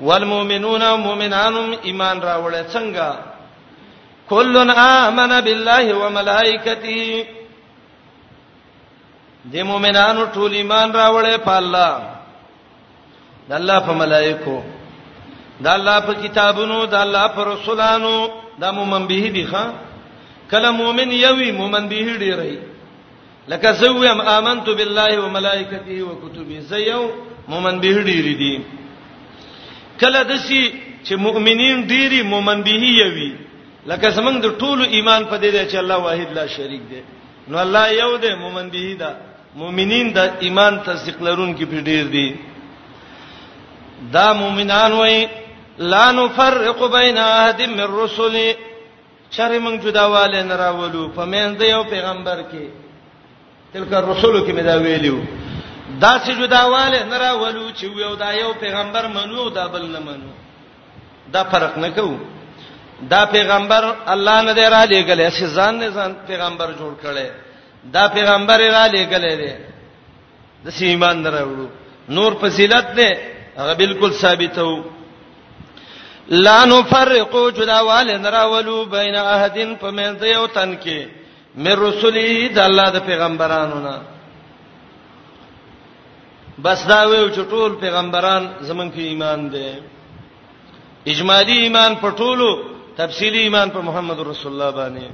[0.00, 3.06] والمؤمنون مؤمنانم ایمان راوړل څنګه
[4.34, 7.26] کلن امن بالله وملائکته
[9.54, 11.92] د مؤمنانو ټول ایمان راوړل په الله
[13.48, 14.56] د الله په ملائکو
[15.64, 18.14] د الله په کتابونو د الله په رسولانو
[18.62, 19.64] د مومن به دي ښا
[20.50, 22.56] کله مومن یوي مومن به دي ری
[23.50, 27.02] لکه زویم امنت بالله وملائکته وکتبه زيو
[27.52, 28.54] مومن به دي دي
[30.00, 30.62] کله دسی
[31.06, 33.30] چې مؤمنین ډيري مومن به یوي
[33.90, 37.00] لکه زمنګ د ټولو ایمان په دې دی چې الله واحد لا شریک دی
[37.50, 39.10] نو الله یو دی مومن به دا
[39.60, 42.55] مؤمنین د ایمان تصدیق لرون کې په ډیر دي دی.
[44.14, 45.28] دا مؤمنان وای
[45.78, 48.36] لا نفرق بین احد من الرسل
[49.36, 52.64] شر من جداواله نه راولو په مېند یو پیغمبر کې
[53.72, 55.20] تلکه رسول کې مې دا ویلو
[56.02, 60.30] دا چې جداواله نه راولو چې یو دا یو پیغمبر منو دا بل نه منو
[61.32, 62.16] دا فرق نه کوو
[63.12, 67.28] دا پیغمبر الله نه دی را لېګلې چې ځان نه ځان پیغمبر جوړ کړي
[67.92, 69.54] دا پیغمبر را لېګلې دی
[70.64, 71.68] د سیمان دروړو
[72.08, 73.12] نور فضیلت دی
[73.58, 74.84] هغه بالکل ثابتو
[76.46, 81.08] لا نفرقو جداوال نراولو بین احدن فمن یو تن کې
[81.56, 83.96] مې رسولي د الله د پیغمبرانو نه
[86.64, 89.70] بس دا ویو چې ټول پیغمبران زمونږ په ایمان دي
[91.12, 92.48] اجمالی ایمان په ټولو
[92.96, 95.08] تفصیلی ایمان په محمد رسول الله باندې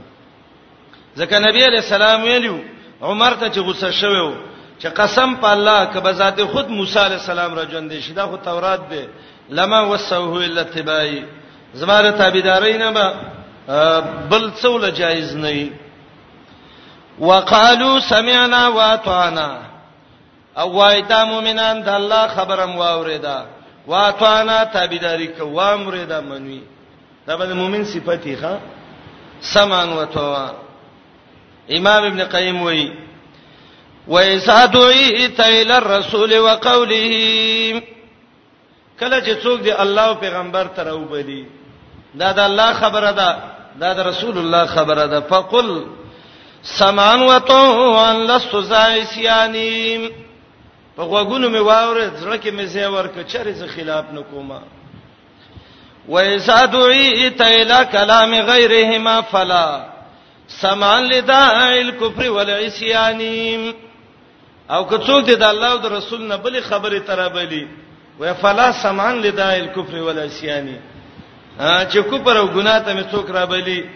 [1.19, 2.57] ځکه نبی علیہ السلام ویلو
[3.03, 4.29] عمر ته چې غوسه شوو
[4.83, 8.37] چې قسم په الله کبه ذات خود موسی علی السلام را ژوند شي دا خو
[8.37, 9.07] تورات دی
[9.51, 11.25] لما وسوه الا تبای
[11.75, 13.13] زماره تابعدارین به
[14.31, 15.73] بل څول جایز نه وي
[17.19, 19.59] وقالو سمعنا واطعنا
[20.59, 23.45] او وایتا مومنان د الله خبرم واوریدا
[23.87, 26.61] واطعنا تابعداری کوام ریدا منوي
[27.27, 28.55] دا به مومن صفتی ښا
[29.41, 30.51] سمان وتوا
[31.71, 32.91] امام ابن قیم وایي
[34.09, 37.83] وإذا دعيت إلى الرسول وقوله
[39.01, 41.47] کله چې څوک دی الله پیغمبر ته راوبدي
[42.15, 43.37] دا د الله خبره ده
[43.81, 45.87] دا د رسول الله خبره ده فقل
[46.63, 50.11] سمان وتو ان لست زایسیانی
[50.97, 54.63] په غوګونو می واوره ځړه کې می زی ورک چرې ز خلاف نکوما
[56.09, 59.85] و اذا دعيت الى كلام غيرهما فلا
[60.49, 63.21] سمان لداعي الكفر والعصيان
[64.71, 67.67] او که څوک دې د الله او د رسول نه بلی خبره ترابلی
[68.19, 70.77] وای فلا سمان لدای الکفر ولا سیانی
[71.59, 73.87] چې کوپر او ګناه ته مې څوک رابلی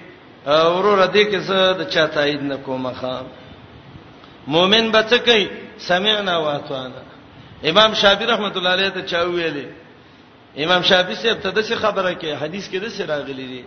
[0.47, 3.27] ورور دې کې څه د چا تایید نه کومه خام
[4.47, 5.49] مؤمن به څه کوي
[5.79, 7.03] سمعنا واتوانا
[7.65, 9.67] امام شافعی رحمت الله علیه ته چا ویلې
[10.65, 13.65] امام شافعی صاحب ته د څه خبره کې حدیث کې د څه راغلی دی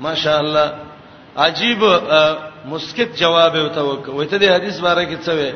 [0.00, 0.68] ماشاءالله
[1.36, 1.80] عجیب
[2.64, 5.52] مسکت جواب وته وکړ وته د حدیث باره کې څه وی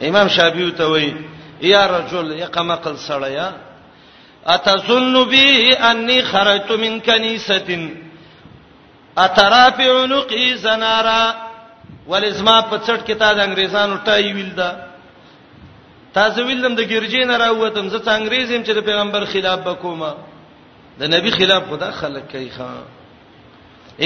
[0.00, 1.14] امام شافعی ته وای
[1.60, 3.50] یا رجل یقم قل سړیا
[4.46, 7.90] اتظن بی انی خرجت من کنیسه
[9.18, 11.34] اترافع عنقی زنارا
[12.08, 14.70] ولزما په څټ کې تا د انګریزانو ټای ویل دا
[16.14, 20.04] تاسو ویلم د ګرجې نه راوتم زه څنګه انګریزم چې د پیغمبر خلاف وکوم
[20.98, 22.84] د نبی خلاف خدا خلق کوي خان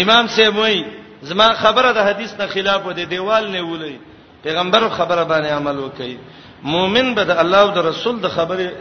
[0.03, 0.84] امام سیموی
[1.22, 3.99] زما خبره د حدیث نه خلاف و دی دیوال نه ولې
[4.43, 6.18] پیغمبر خبره باندې عمل وکړي
[6.62, 8.72] مؤمن به د الله او د رسول د خبره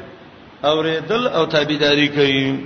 [0.64, 2.66] اوریدل او تابعداري کوي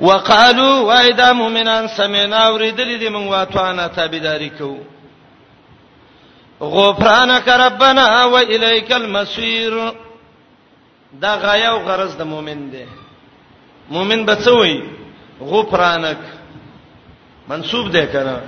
[0.00, 4.78] وقالو واذا مؤمنان سمعنا اوریدل دي موږ واتوانا تابعداري کوو
[6.60, 9.92] غفرانك ربنا واليك المصير
[11.20, 12.84] دا غایه او غرض د مؤمن دی
[13.90, 14.82] مؤمن به څه وایي
[15.40, 16.18] غفرانك
[17.48, 18.40] منسوب دی کنه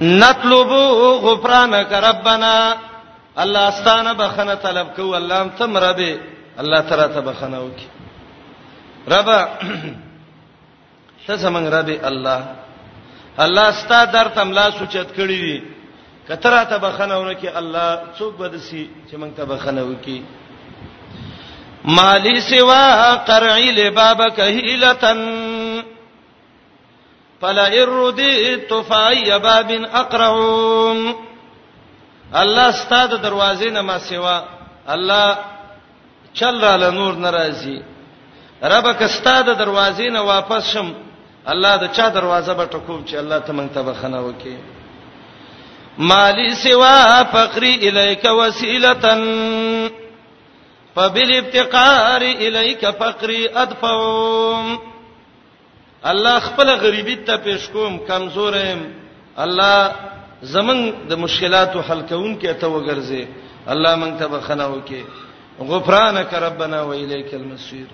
[0.00, 0.68] نطلب
[1.26, 2.54] غفرانك ربنا
[3.42, 6.20] الله ستانه بخنه طلب کو الله تم ربي
[6.60, 7.88] الله ترا ته بخنه وکي
[9.08, 9.28] رب
[11.26, 12.40] ته زمنګ ربي الله
[13.44, 15.62] الله ستا در تم لا سوچت کړی دي
[16.28, 20.22] کتره ته بخنه ورکه الله څوک بدسي چې مونږ ته بخنه وکي
[21.84, 25.18] مالی سوا قرعی لبابک هیلتن
[27.42, 29.70] فلا اردیت فای باب
[30.00, 31.14] اقرعهم
[32.34, 34.42] الله ستاده دروازې نه ما سیوا
[34.88, 35.38] الله
[36.34, 37.82] چل را ل نور ناراضي
[38.62, 40.92] رب کستا د دروازې نه واپس شم
[41.46, 44.56] الله د چا دروازه به ټکوب چې الله ته مونږ ته بخنه وکي
[45.98, 49.20] مالی سوا فقری الیک وسیلتن
[50.94, 54.78] فبالابتقار الیک فقری ادفعم
[56.10, 58.80] الله خپل غریبی ته پیش کوم کمزور ایم
[59.44, 59.76] الله
[60.54, 60.78] زمون
[61.08, 63.22] د مشکلاتو حل کون کې ته وګرځي
[63.72, 65.02] الله مونږ ته بخنه وکي
[65.70, 67.86] غفرانک ربنا و الیک المصیر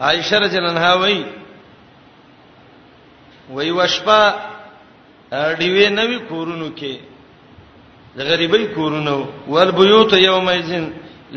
[0.00, 1.22] عائشه رضی الله عنها وی
[3.54, 4.22] وی وشپا
[5.32, 6.96] اړیوې نوې کورونو کې
[8.18, 9.16] د غریبۍ کورونو
[9.48, 10.72] ول بیوت یومئذ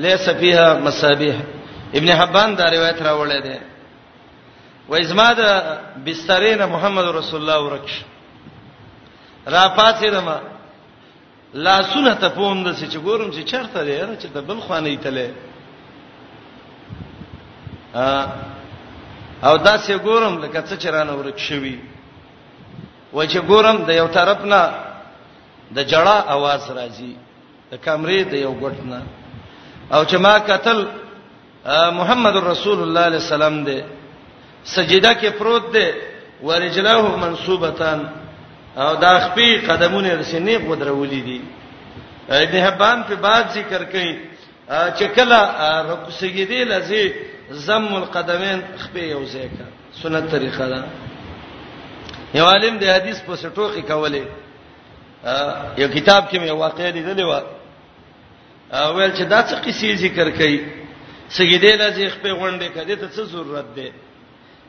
[0.05, 1.35] لیس فیها مصابیح
[2.01, 3.57] ابن حبان دا روایت راوړی دی
[4.89, 5.41] و ازما د
[6.05, 7.95] بسترین محمد رسول الله ورکش
[9.53, 10.37] را پاتې دما
[11.65, 15.27] لا سنه ته پوند چې ګورم چې چرته دی چې د بل خوانې تله
[19.43, 21.79] او دا سه ګورم لکه څه چرانه ورک شوی
[23.13, 24.61] و چې ګورم د یو طرف نه
[25.75, 27.13] د جړه आवाज راځي
[27.71, 29.01] د کمرې د یو ګټ نه
[29.93, 30.79] او چې ما قتل
[31.99, 33.79] محمد رسول الله صلی الله علیه وسلم دی
[34.63, 35.91] سجده کې پروت دی
[36.43, 38.09] ورجلاه منصوبتان
[38.77, 41.41] او دا خپې قدمونه د سینې قدرولې دي
[42.29, 44.19] ابن حبان په بعد ذکر کوي
[44.69, 45.39] چې کله
[45.91, 47.13] رکوع سجدي لذي
[47.51, 49.65] زم القدمین خپې یو ځای کا
[50.01, 50.83] سنت طریقه ده
[52.33, 54.25] یو عالم د حدیث په سټوخي کوله
[55.77, 57.41] یو کتاب کې مې واقعې لیدلې و
[58.73, 60.59] اول چې دا څه قصې ذکر کړي
[61.37, 63.87] سګیدې لږ خپې غونډې کړي ته څه ضرورت ده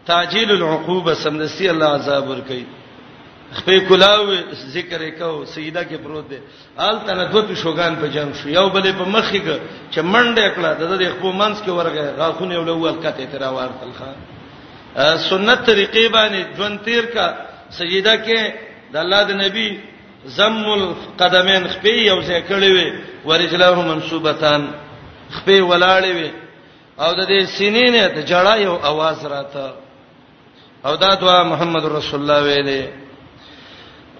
[0.08, 2.64] تعجیل العقوبه سمدسي الله عذاب ور کوي
[3.58, 4.22] خپل کلاو
[4.72, 6.36] ذکر وکاو سیدا کې پروت دی
[6.78, 9.60] آل تنذوت شوغان په جنگ شو یو بلې په مخ کې
[9.92, 13.68] چې منډه کړه د دې خپل منس کې ورغه غاخونه یو لول کته تر وار
[13.80, 14.14] تل خان
[15.28, 17.26] سنت طریقې باندې جون تیر کا
[17.80, 18.52] سیدا کې
[18.92, 19.68] د الله د نبی
[20.38, 22.92] زم القدمین خپل یو ځای کړی وي
[23.24, 24.68] ورجلهم منصوبتان
[25.36, 26.30] خپل ولاړې وي
[27.02, 29.70] او د دې سینې نه د جړا یو आवाज راته
[30.86, 32.86] او دا دعا محمد رسول الله ویلې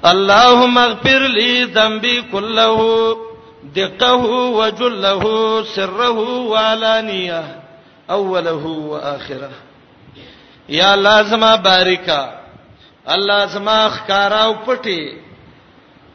[0.09, 2.79] اللهم اغفر لي ذنبي كله
[3.77, 4.25] دقه
[4.57, 7.61] وجله سره وعلانيه
[8.17, 9.49] اوله واخره
[10.81, 12.21] یا لازمه باریکا
[13.15, 15.01] الله زما خکارا او پټي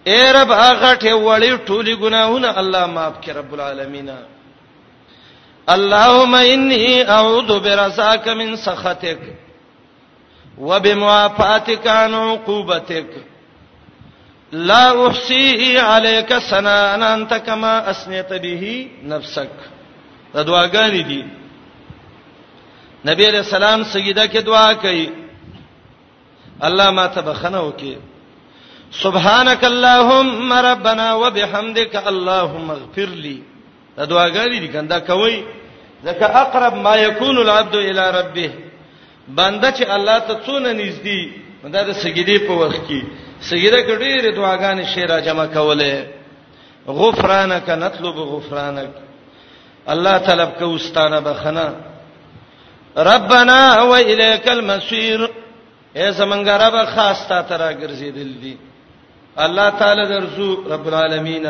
[0.10, 4.12] اے رب هغه ته وړي ټولي ګناهونه الله معاف کړي رب العالمین
[5.78, 9.20] اللهم انی اعوذ برزاک من سخطک
[10.58, 13.08] وبموافاتك عن عقوبتك
[14.52, 19.54] لا احصيه عليك ثناء انت كما اثنيت به نفسك
[20.36, 21.22] دا دعاګانې دي
[23.06, 25.10] نبی رسول الله سجده کې دعا کوي
[26.68, 27.98] الله ما ته بخنه وکي
[28.92, 33.40] سبحانك اللهم ربنا وبحمدك اللهم اغفر لي
[33.98, 35.44] دا دعاګانې دي کنده کوي
[36.06, 38.52] ځکه اقرب ما يكون العبد الى ربه
[39.28, 41.22] بنده چې الله ته څونه نږدې
[41.74, 43.02] دا د سجدي په وخت کې
[43.42, 46.06] سجده کې ډېرې دعاګانې شی را جمع کولې
[46.88, 48.92] غفرانک نطلب غفرانک
[49.88, 51.68] الله طلب کو استانه بخنا
[52.98, 55.20] ربنا والیک المصیر
[55.98, 58.58] اے زمونږ رب خاص تا ترا ګرځیدل دي
[59.38, 61.46] الله تعالی درزو رب العالمین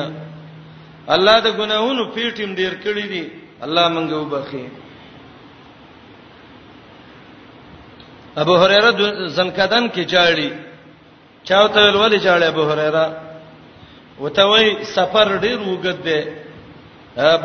[1.07, 3.29] الله د ګناہوں پیټیم ډیر کړی دي
[3.63, 4.65] الله مونږ وبخي
[8.43, 10.49] ابو هريره زنکدن کې جاړي
[11.47, 13.05] چاوته ولولې جاړي ابو هريره
[14.19, 14.67] وته وای
[14.97, 16.21] سفر ډیر وګد دی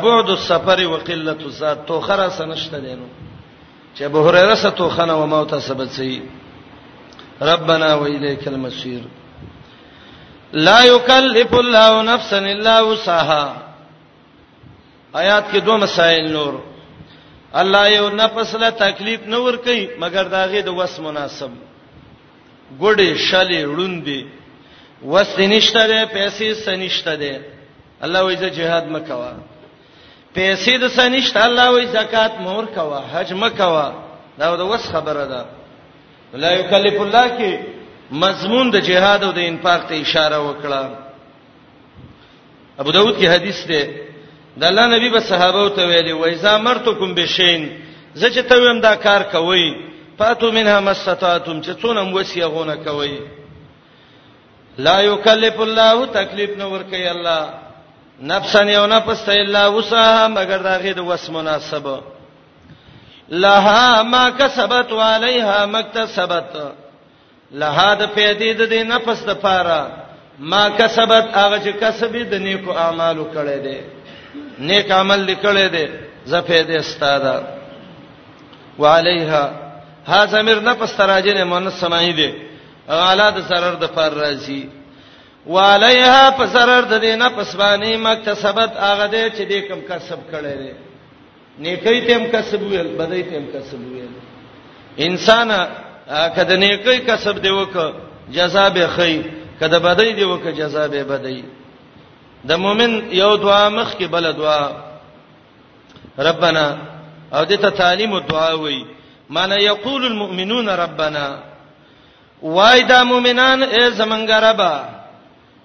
[0.03, 3.07] بعد السفر وقله الزاد تو خره سنشت دینو
[3.95, 6.21] چې ابو هريره ستو خنه و موت سبب سي
[7.41, 9.01] ربنا واليك المصير
[10.53, 13.57] لا يكلف الله نفسا الا وسعها
[15.15, 16.53] آیات کې دوه مسائل نور
[17.55, 21.51] الله یو نفس له تکلیف نه ور کوي مګر داغه د وس مناسب
[22.81, 24.19] ګړې شلې وړوندې
[25.11, 27.41] وس نشته ده پیسې سنشته ده
[28.03, 29.31] الله وایي جهاد مکوا
[30.37, 33.87] پیسې د سنشته الله وایي زکات مور کوا حج مکوا
[34.39, 35.43] دا د وس خبره ده
[36.43, 37.51] لا یکلف الله کې
[38.23, 40.81] مضمون د جهاد او د انفاق ته اشاره وکړه
[42.81, 43.81] ابو داود کې حدیث ده
[44.59, 47.69] د الله نبی به صحابه ته ویلي وای زامرتکم بشین
[48.13, 49.75] زه چې ته ویم دا کار کوي
[50.17, 53.19] فاتو منها مستطاعتم چې څونه موسیه غونه کوي
[54.77, 57.49] لا یکلف الله تکلیف نو ور کوي الله
[58.21, 62.01] نفسن یو نفس ته الا وسها مگر دا غي د وس مناسبه
[63.29, 66.55] لها ما کسبت وعليها ما اكتسبت
[67.51, 69.91] لها د پیدې د دې نفس د پاره
[70.39, 74.00] ما کسبت هغه چې کسبې د نیکو اعمالو کړې ده
[74.67, 75.85] نیک عمل لیکلې دي
[76.31, 77.35] زفه دې استادا
[78.79, 79.43] وعليها
[80.05, 82.29] ها زمير نه پس تراجن مؤنث سمای دي
[82.97, 84.61] اعلی د سرر د فر راځي
[85.53, 90.57] وعليها پس سرر د دینه پس باندې مکتسبت اغه دې چې دې کم کسب کړي
[90.61, 90.71] دي
[91.63, 94.11] نیکۍ تم کسب ویل بدۍ تم کسب ویل
[95.07, 95.49] انسان
[96.35, 97.75] کده نیکۍ کسب دی وک
[98.37, 99.15] جزا به خی
[99.59, 101.41] کده بدۍ دی وک جزا به بدۍ
[102.49, 104.65] د مؤمن یو دعا مخ کې بل دعا
[106.27, 106.77] ربنا
[107.33, 108.83] او دته تعلیم او دعا وای
[109.29, 111.39] معنی یقول المؤمنون ربنا
[112.41, 114.83] وای دا مؤمنان ای زمنګ ربا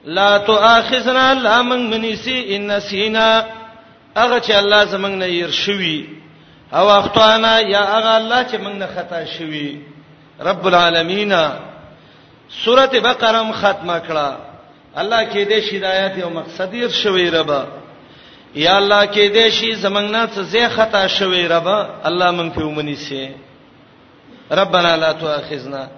[0.05, 3.45] لا تؤاخذنا لا من منسی ان نسینا
[4.17, 6.09] هغه چې الله زمنګ نه ير شوی
[6.73, 9.81] او اخطانا یا هغه الله چې موږ نه خطا شوی
[10.41, 11.33] رب العالمین
[12.65, 14.37] سوره بقره ختمه کړه
[15.01, 17.63] الله کې دې هدایت او مقصد یې شوي ربا
[18.55, 21.79] یا الله کې دې شي زمنګ نه څه زه خطا شوي ربا
[22.09, 23.31] الله مونږ په ومني سي
[24.53, 25.89] ربنا لا تؤاخذنا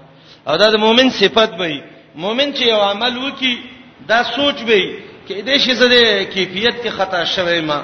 [0.49, 1.83] او دا د مؤمن صفت وي
[2.15, 3.55] مؤمن چې یو عمل وکي
[4.11, 7.83] دا سوچ وي کې دې شي زده کیفیت کې خطا شوي ما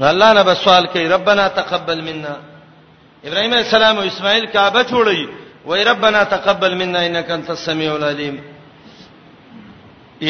[0.00, 2.36] الله نه به سوال کوي ربنا تقبل منا
[3.24, 5.22] ابراهيم عليه السلام او اسماعيل کعبه جوړي
[5.66, 8.51] وای ربنا تقبل منا انك انت السميع العليم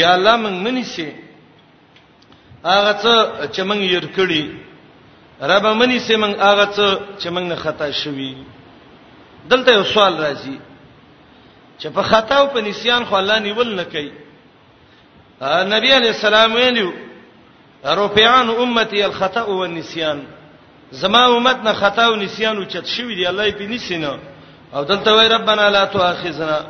[0.01, 1.13] یا الله موږ منی سي
[2.65, 3.13] هغه څه
[3.55, 4.45] چې موږ یې کړی
[5.41, 6.87] رب منی سي موږ هغه څه
[7.21, 8.35] چې موږ نه خطا شوي
[9.49, 10.57] دلته یو سوال راځي
[11.81, 14.13] چې په خطا او په نسيان خو الله نیول نه کوي
[15.75, 16.93] نبی علی السلام ویلو
[17.85, 20.25] رفعان امتي الخطا والنسيان
[20.93, 24.19] زما امت نه خطا او نسيان او چت شوی دی الله یې په نسینه
[24.75, 26.61] او دلته وای ربانا لا تؤاخذنا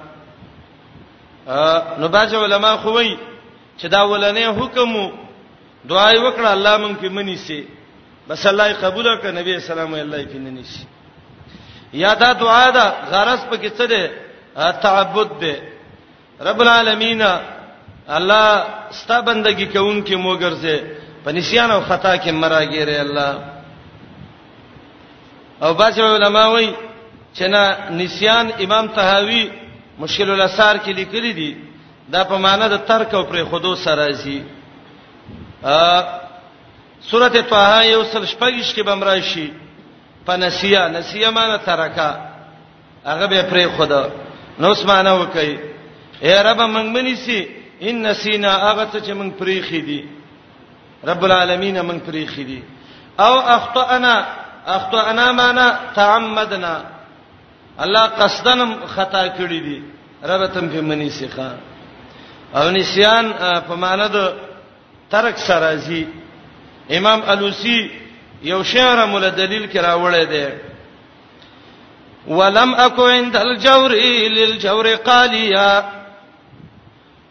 [2.01, 3.11] نو باج علما خو وی
[3.78, 4.90] چې دا ولنې حکم
[5.90, 7.61] دعای وکړه الله مونږ په منی سي
[8.28, 10.84] بس الله قبول کړ نبی اسلام الله په منی سي
[11.93, 14.03] یا دا دعا ده غرض په کې څه ده
[14.82, 15.55] تعبد ده
[16.40, 17.22] رب العالمین
[18.09, 18.47] الله
[18.99, 20.78] ستا بندگی کوونکې موږ ګرځي
[21.24, 23.32] په نسیان او خطا کې مراګيره الله
[25.62, 26.68] او باج علما وی
[27.36, 29.62] چې نه نسیان امام طحاوی
[29.99, 31.55] مشکل الاسار کې لیکلي دي
[32.12, 34.43] دا په معنا د ترک او پر خودو سره زی
[35.62, 36.01] ا
[37.11, 39.47] سورته طه یو سل شپږش کې بمراشي
[40.26, 42.11] پنسیا نسیا معنا ترکا
[43.07, 44.05] هغه به پر خدا
[44.59, 45.57] نو اس معنا وکي
[46.22, 47.47] اے رب موږ منی سي
[47.82, 50.03] ان نسینا هغه څه چې موږ پرې خې دي
[51.05, 52.62] رب العالمین موږ پرې خې دي
[53.18, 54.14] او اخطانا
[54.66, 56.74] اخطانا معنا تعمدنا
[57.81, 59.83] الله قصدنم خطا کړی دی
[60.23, 61.51] ربتم په منی سیخه
[62.55, 63.33] او نسیان
[63.68, 64.33] په معنا د
[65.11, 66.05] ترک سرازی
[66.91, 67.81] امام الوسی
[68.43, 70.47] یو شعر مول دلیل کرا وړی دی
[72.27, 73.91] ولم اكو عند الجور
[74.37, 75.85] للجور قاليا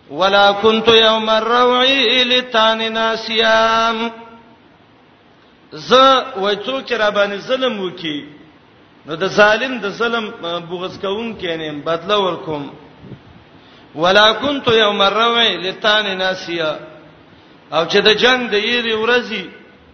[0.09, 1.83] ولا كنت يوم الروع
[2.25, 4.09] لتان ناسيام
[5.73, 5.93] ز
[6.35, 8.25] وایڅو کرا باندې ظلم وکي
[9.05, 10.25] نو د ظالم د ظلم
[10.69, 12.63] بغض کوم کینم بدلا ورکوم
[14.01, 16.71] ولا كنت يوم الروي لتان ناسيا
[17.75, 19.43] او چې د جنگ د یری ورځی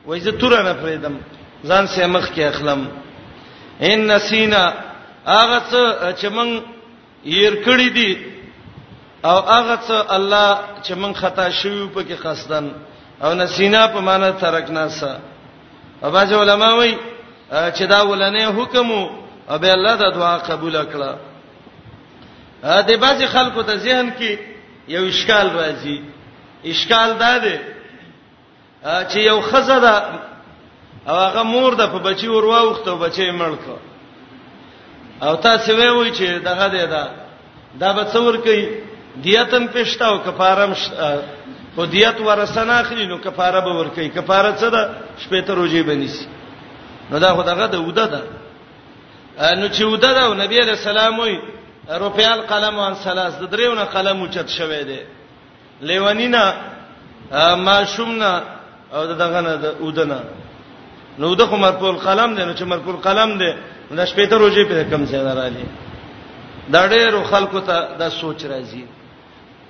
[0.08, 1.16] وای زه تور نه فریدم
[1.68, 2.82] ځان سه مخ کې اخلم
[3.92, 4.64] ان نسینا
[5.26, 5.82] هغه څه
[6.20, 6.52] چې مونږ
[7.40, 8.12] ير کړی دي
[9.26, 10.48] او هغه څه الله
[10.84, 12.66] چې مونږ خطا شوی په کې خاصدان
[13.24, 15.20] او نسینا په معنا ترکنا سه
[16.04, 16.96] اباځه علما وایي
[17.52, 18.92] چې دا ولنې حکم
[19.50, 21.16] او به الله دا دعا قبول کړه
[22.64, 24.38] ا دې باسي خلکو ته ذهن کې
[24.88, 26.00] یو اشکال راځي
[26.66, 27.60] اشکال دا دی
[28.84, 29.96] چې یو خزه ده
[31.10, 33.64] او هغه مور ده په بچي ورواوخته بچي مړک
[35.24, 37.10] او تاسو وایئ چې دغه دی دا
[37.80, 38.68] دا به څور کوي
[39.24, 40.74] دیتم پښتا او کفارم
[41.76, 44.90] خو دیت ورسنه اخلي نو کفاره به ور کوي کفاره څه ده
[45.20, 46.28] شپې ته روزي بنيسي
[47.12, 48.22] نو دا خدغه د وده ده
[49.60, 51.36] نو چې وده ده نبی علیہ السلام وي
[52.04, 55.00] روپیال قلم وان سلاس د دریونه قلم اوچت شوه دی
[55.88, 56.44] لیونینا
[57.68, 58.32] ماشومنا
[58.96, 60.20] او دغه نه د ودنه
[61.20, 63.52] نو د خمر په قلم دی نو چې مرکول قلم دی
[63.96, 65.66] نو شپې ته روزي په کم څه نه راځي
[66.74, 68.84] دا ډېر خلکو ته دا سوچ راځي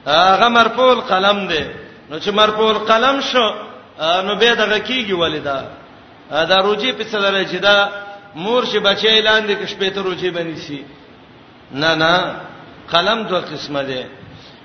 [0.05, 1.63] هغه مرکول قلم دی
[2.09, 3.45] نو چې مرکول قلم شو
[4.25, 5.59] نو به دغه کیږي ولیدا
[6.49, 7.75] دا روجي په څه لري چې دا
[8.35, 10.81] مور شي بچي اعلان دي کې شپې ته روجي بنې شي
[11.71, 12.13] نه نه
[12.91, 14.03] قلم دوه قسمه دي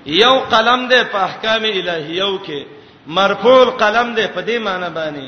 [0.05, 2.59] یو قلم دی په احکام الهیو کې
[3.07, 5.27] مرفوع قلم دی په دې معنی باندې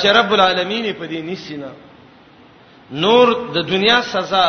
[0.00, 1.70] چې رب العالمین په دې نسینا
[2.92, 4.48] نور د دنیا سزا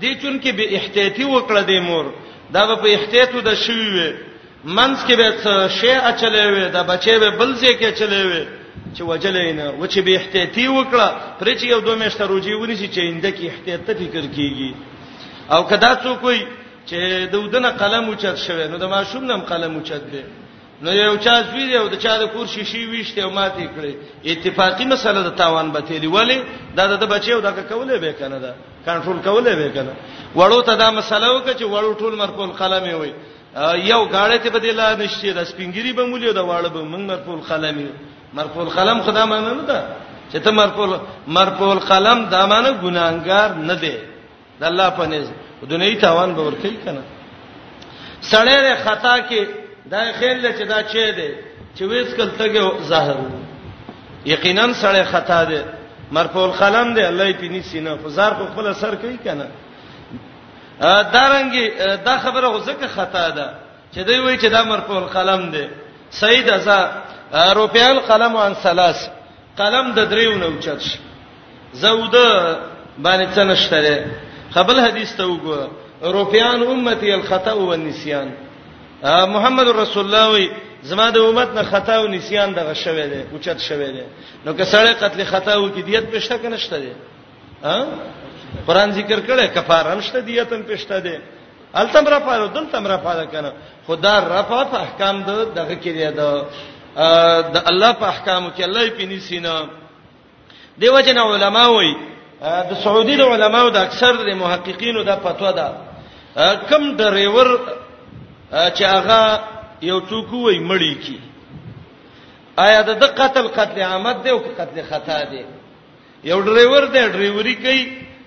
[0.00, 2.06] دي چون کې به احتیاطي وکړه د مور
[2.52, 4.10] دا به په احتیاطو د شوی وي
[4.76, 5.28] منځ کې به
[5.80, 8.44] شی اچلې وي دا بچي به بل ځای کې اچلې وي
[8.96, 11.08] چې وجلینه و چې به احتیاطي وکړه
[11.40, 14.70] پرې چې یو دوه میشته روجي ونی شي چې انده کې احتیاط فکر کیږي
[15.54, 16.38] او کدا څوک وي
[16.88, 16.98] چې
[17.32, 20.22] د ودنه قلم اوچت شوی نو د ماشوم نم قلم اوچت دی
[20.86, 23.92] نو یو چا زوی دی او د چا د کور شیشي ویشته او ماته کړي
[24.36, 26.40] اتفاقی مسله د تاوان به تیلی ولی
[26.80, 28.52] دا د بچیو دا کولې به کنه دا
[28.86, 29.94] کنټرول کولې به کنه
[30.36, 33.12] وړو ته دا مسله وکړه چې وړو ټول مرکول قلمي وي
[33.90, 37.84] یو غاړه ته بدله نشته د سپینګری به مولیو د واړه به موږ مرکول قلمي
[37.86, 37.96] وي
[38.34, 39.82] مرفوع القلم خدای معنی نه ده
[40.32, 43.94] چې ته مرفوع مرفوع القلم دا معنی ګناګار نه دی
[44.60, 45.26] د الله په نس
[45.70, 47.02] دنیوي تاوان به ورکې کنه
[48.22, 49.44] سړی خطا کې
[49.90, 51.30] دا خیال دی چې دا چي دی
[51.76, 53.16] چې وېس کلتګه ظاهر
[54.26, 55.62] یقینا سړی خطا دی
[56.12, 59.46] مرفوع القلم دی الله یې پینې سینه فزار خو خپل سر کوي کنه
[61.14, 61.70] دارنګي
[62.04, 63.54] دا خبره غوځکه خطا ده
[63.94, 65.66] چې دوی وایي چې دا مرفوع القلم دی
[66.10, 66.80] سید ازا
[67.32, 69.06] روپیال قلم عن ثلاث
[69.56, 70.82] قلم د دریو نو چت
[71.72, 72.14] زود
[73.04, 74.04] باندې تنشتره
[74.54, 75.68] قبل حدیث ته وګوره
[76.02, 78.28] روپیان امتی الخطا و النسیان
[79.02, 80.50] محمد رسول الله وی
[80.82, 84.02] زما د امت نه خطا او نسیان دغه شوه دی او چت شوه دی
[84.46, 86.92] نو که سړی قتل خطا او کی دیت پېښه کنهشته دی
[87.64, 87.86] ها
[88.66, 91.18] قران ذکر کړه کفاره نشته دیتن پېښته دی
[91.74, 93.52] التم را پاره دلتم را پاره کنه
[93.86, 96.12] خدا رفع احکام د دغه کې دی
[97.54, 99.56] د الله په احکامو کې الله یې پینې سینا
[100.80, 101.92] دیو جن علماء وي
[102.40, 105.66] د سعودي د علماو د اکثر د محققینو د فتوا ده
[106.70, 107.48] کم ډرایور
[108.76, 109.20] چې هغه
[109.82, 111.18] یو ټوکو وي مړی کی
[112.58, 112.90] آیا د
[113.20, 115.44] قتل قتل عامد دی او قتل خطا دی
[116.24, 117.82] یو ډرایور دی ډرایوري کوي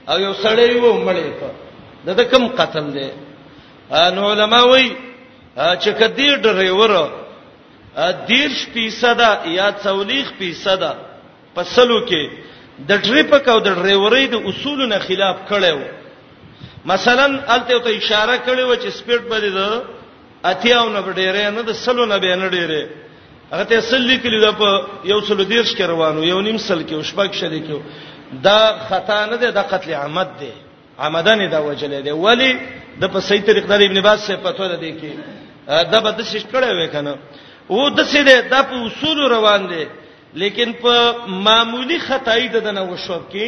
[0.10, 1.50] او یو سړی و مړی په
[2.14, 3.10] د کم قتل دی
[4.16, 4.90] نو علما وایي
[5.58, 7.19] چې کدی ډرایور
[8.30, 9.20] دیرش فیصد
[9.60, 10.82] یا 40 فیصد
[11.56, 12.24] پسلو کې
[12.89, 15.80] د ټریپک او د ډرایورۍ د اصولو نه خلاف کړو
[16.91, 17.26] مثلا
[17.56, 19.62] الته ته اشاره کړې و چې سپیډ باندې د
[20.52, 22.84] اتیاو نه ډېرې نه د سلو نه به نه ډېرې
[23.52, 24.70] هغه ته سلی کلی د په
[25.12, 27.82] یو سلو دیرش کې روانو یو نیم سل کې وشبک شې کې
[28.45, 30.52] دا خطا نه ده د قتل عمد ده
[31.04, 32.52] عمدنه دا وجلې ده ولی
[33.02, 35.12] د په صحیح طریق د ابن باز څخه پتو ده کې
[35.91, 37.14] دا به د شش کړه وې کنه
[37.70, 39.86] او د څه ده د په اصول روان دي
[40.42, 40.94] لیکن په
[41.48, 43.48] معمولی خدای د نه وشو کې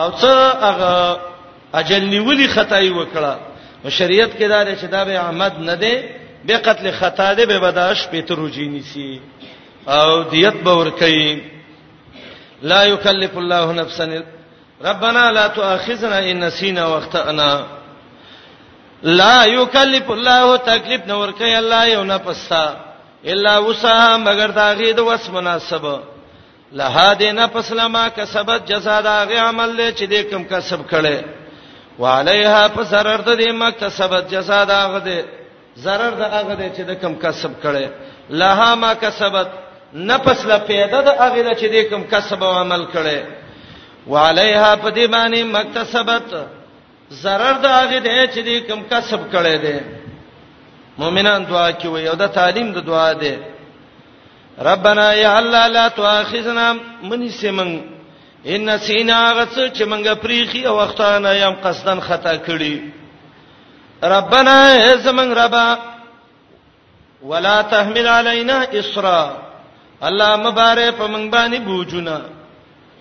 [0.00, 0.32] او څه
[0.68, 0.92] هغه
[1.80, 3.34] اجل نیولی خدای وکړه
[3.82, 5.94] نو شریعت کې دا لري چې دا به احمد نه دی
[6.46, 9.20] به قتل خطا دی به بداش پتروجی نسی
[9.88, 11.30] او دیت به ور کوي
[12.62, 14.06] لا یکلف الله نفسا
[14.84, 17.48] ربنا لا تؤاخذنا ان نسینا واخطأنا
[19.02, 22.64] لا یکلف الله تکلیف نور کوي الله یو نفسا
[23.24, 25.84] الا وسع مگر دا غي د وس مناسب
[26.72, 31.18] لها دې نفس لما کسبت جزاء دا غي عمل له چې دې کم کسب کړي
[31.98, 35.22] وعليها فسررت دې ما کسبت جزاء دا غده
[35.82, 37.86] zarar دا غده چې دې کم کسب کړي
[38.30, 39.48] لها ما کسبت
[39.94, 43.20] نفس له پیدا د اغه چې دې کم کسب او عمل کړي
[44.06, 46.34] وعليها فدیمانه مکتسبت
[47.20, 49.78] zarar دا هغه دی چې دې کم کسب کړي دي
[50.98, 53.34] مؤمنان دعا کوي او دا تعلیم د دعا دی
[54.60, 57.70] ربنا یا الله لا تؤاخذنا من سیمن
[58.46, 62.76] ان سینا غڅ چې منګه پریخي او وختانه یم قصدن خطا کړی
[64.04, 65.78] ربنا زمن ربا
[67.22, 69.22] ولا تحمل علينا اسرا
[70.02, 72.20] الله مبارک په منګ باندې بوجونه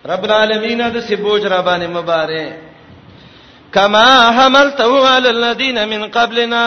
[0.05, 2.70] رب العالمین دې سي بوج را باندې مبارک
[3.75, 4.07] کما
[4.37, 6.63] حملته علی الذین من قبلنا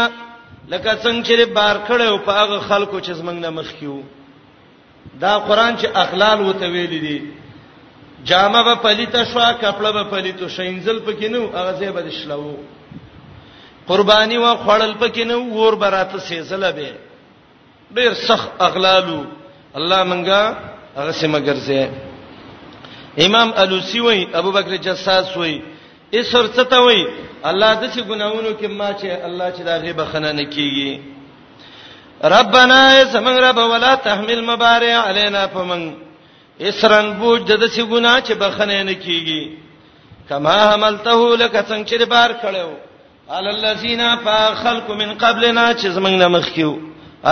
[0.72, 3.98] لکه څنګه چې بار کړو په هغه خلکو چې زمنګ نه مخکیو
[5.22, 7.18] دا قران چې اخلال وته ویل دي
[8.28, 12.54] جامه به پلیته شو کپړه به پلیته شینزل پکې نو هغه ځای به شلو
[13.86, 16.92] قربانی و خړل پکې نو ور براته سیزله به
[17.94, 19.20] ډیر سخت اغلالو
[19.74, 20.42] الله منګه
[20.96, 21.88] هغه سیمه ګرځي
[23.26, 25.54] امام الوسی وای ابو بکر جساس وای
[26.20, 27.02] اسر څه ته وای
[27.50, 30.92] الله د څه ګناونو کې ما چې الله چې دا غي بخنه نه کیږي
[32.36, 35.80] ربنا اسمن رب ولا تحمل مبارع علينا فمن
[36.68, 39.42] اسرن بوج د څه ګنا چې بخنه نه کیږي
[40.28, 42.70] کما عملته لك څنګه چې بار کړو
[43.34, 46.72] على الذين فخلق من قبلنا چې زمنګ نه مخکیو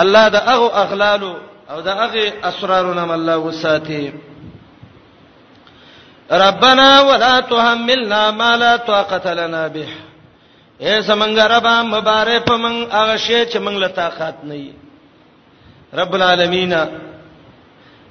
[0.01, 1.33] الله د هغه اغلالو
[1.71, 4.05] او د هغه اسرارو نه الله وساتي
[6.31, 9.87] ربنا ولا تحملنا ما لا طاقه لنا به
[10.81, 14.73] اے سمنګ رب مبارک پمن هغه شی چې موږ له طاقت نه یې
[15.99, 16.73] رب العالمین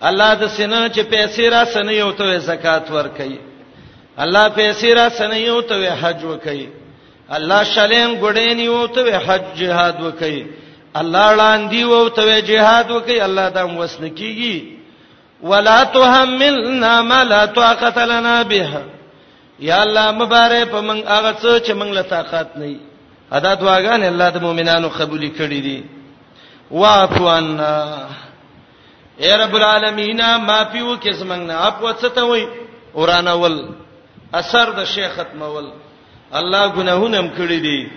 [0.00, 3.38] الله د سینه چې پیسې را سنې یو ته زکات ور کوي
[4.18, 6.68] الله پیسې را سنې یو ته حج ور کوي
[7.30, 10.46] الله شلین ګډې نیو ته حج جهاد ور کوي
[10.96, 14.56] الله لاندې وو ته جهاد ور کوي الله دا مسلکیږي
[15.42, 18.82] ولا تحملنا ما لا طاقه لنا به
[19.60, 22.76] یا الله مبارک په من هغه څه چې من له طاقت نه
[23.32, 25.84] ادا دعاګان الله د مؤمنانو قبول کړي دي
[26.70, 27.98] واعفو عنا
[29.20, 32.46] اے رب العالمین معافی وکې زمنګ نه اپ وڅته وای
[32.94, 33.68] ورانول
[34.34, 35.70] اثر د شیخ ختمول
[36.32, 37.88] الله ګناهونه هم کړی دي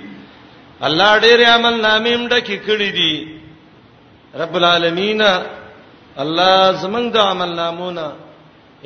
[0.84, 3.28] الله ډېر عمل نامې هم ډکې کړی دي
[4.36, 5.22] رب العالمین
[6.24, 8.06] الله زمنګ د عمل نامونه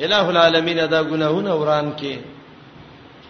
[0.04, 2.14] الہ العالمین دا ګناهونه وران کې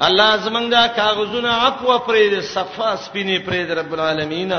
[0.06, 4.52] الله زمنګ دا کاغذونه عفو پرې د صفه سپینې پرې د رب العالمین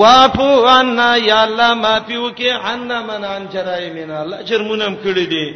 [0.00, 5.46] وافو عنا یا الله مافیو کې عنا من عن جرایمنا الله جرمونم کړی دي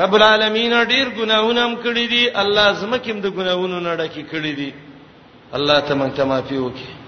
[0.00, 4.72] رب العالمین ډیر ګناهونم کړی دي الله زمکم د ګناهونو نه ډکی کړی دي
[5.54, 7.01] الله تمن تمافیو کې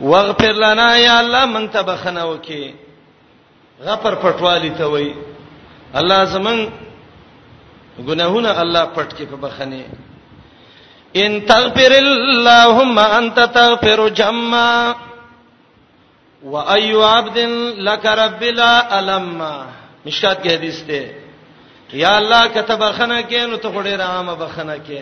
[0.00, 2.72] واغفر لنا یا الله مونږ ته بخنه وکي
[3.86, 5.14] غفر پټوالی ته وای
[5.94, 6.70] الله زمون
[8.00, 9.82] ګناهونه الله پټ کې په بخنه
[11.16, 14.94] ان تغفر اللهم انت تغفر جما
[16.44, 17.38] واي عبد
[17.78, 19.40] لك رب لا الم
[20.06, 21.04] مشکات کې حدیث ده
[21.92, 25.00] یا الله کتب خنه کې نو ته غړې رحم بخنه کې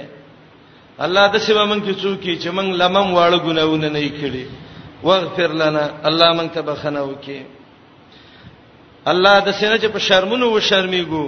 [1.01, 4.45] الله د سیمه مونږ کې څوک چې مونږ لمم واړو ګناونه نه کړی
[5.03, 7.42] واغفر لنا الله مونږ ته بخنه وکي
[9.12, 11.26] الله د سینې چې په شرمونو و شرمېګو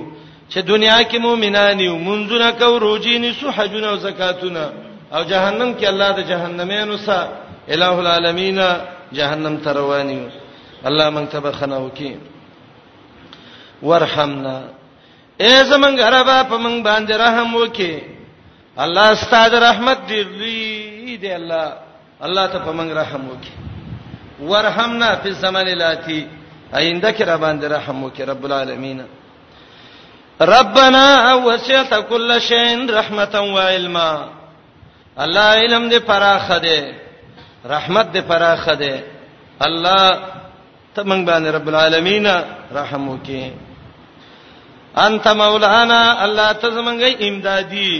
[0.50, 4.72] چې دنیا کې مؤمنان یو منځونه کو روزي نه سو حجونه او زکاتونه
[5.14, 7.28] او جهنم کې الله د جهنميانو سره
[7.68, 8.58] الٰه العالمین
[9.12, 10.26] جهنم ته رواني
[10.86, 12.16] الله مونږ ته بخنه وکي
[13.82, 14.58] ورحمنا
[15.42, 17.94] اے زمنګ ربا په مونږ باندې رحم وکي
[18.78, 21.83] الله ستاسو رحمت دی دی الله
[22.24, 23.52] الله ته موږ رحم وکي
[24.40, 26.20] ورحمنا فی الزمان الاتی
[26.80, 29.00] آینده کې را باندې رحم وکي رب العالمین
[30.40, 34.28] ربنا اوسعت کل شین رحمتا علما
[35.24, 36.94] الله علم دې پراخه دې
[37.66, 38.96] رحمت دې پراخه دې
[39.60, 40.18] الله
[40.94, 42.26] ته موږ باندې رب العالمین
[42.72, 43.52] رحم وکي
[44.96, 47.94] انت مولانا الله ته زمونږه امدادي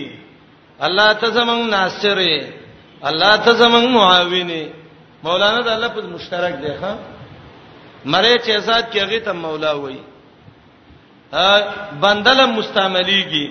[0.81, 2.61] الله ته زمونږ
[3.11, 4.63] الله ته زمنګ معاوني
[5.27, 6.93] مولانا د لفظ مشترک دی ها
[8.13, 10.01] مری چې ذات کې هغه ته مولا وایي
[11.47, 11.47] ا
[12.03, 13.47] بندل مستعمليږي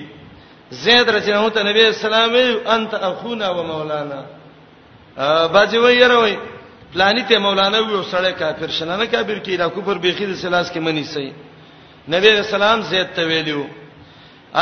[0.84, 2.34] زید رجنه ته نبی اسلام
[2.76, 4.22] انت اخونا و مولانا
[5.26, 6.38] ا باځي وایره وایي
[6.94, 10.68] پلانی ته مولانا ویو سړی کافر شنه نه کافر کی دا کفر بیخی د سلاس
[10.74, 11.32] کې منی سي
[12.14, 13.66] نبی رسول الله زید ته ویلو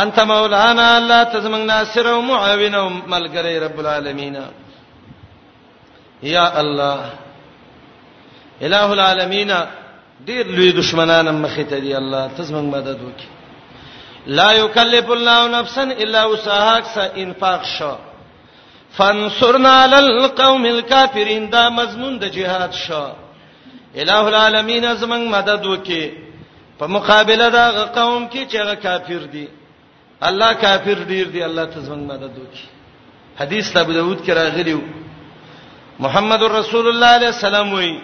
[0.02, 4.38] انت مولانا الله تزمن ناصر او معاون او ملګری رب العالمین
[6.24, 7.00] یا الله
[8.66, 9.52] الہ العالمین
[10.26, 13.28] ډیر لوی دشمنان مخې ته دی الله تزمن مدد وکي
[14.28, 17.96] لا یکلف الله نفسا الا وسعها انفاق شو
[18.98, 23.08] فانصرنا للقوم الكافرين دا مضمون د جهاد شو
[23.96, 26.12] الہ العالمین زمنګ مدد وکي
[26.80, 29.48] په مقابله دا قوم کې چې هغه کافر دي
[30.24, 32.68] الله کافر ډیر دي الله تزمنګ مدد وکي
[33.40, 34.82] حدیث ابو داود کې راغلی و
[36.00, 38.00] محمد رسول الله علیه السلام وی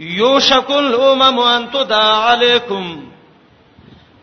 [0.00, 2.84] یوشکل امم ان تدع علیکم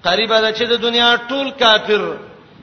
[0.04, 2.04] قریب ده چې د دنیا ټول کافر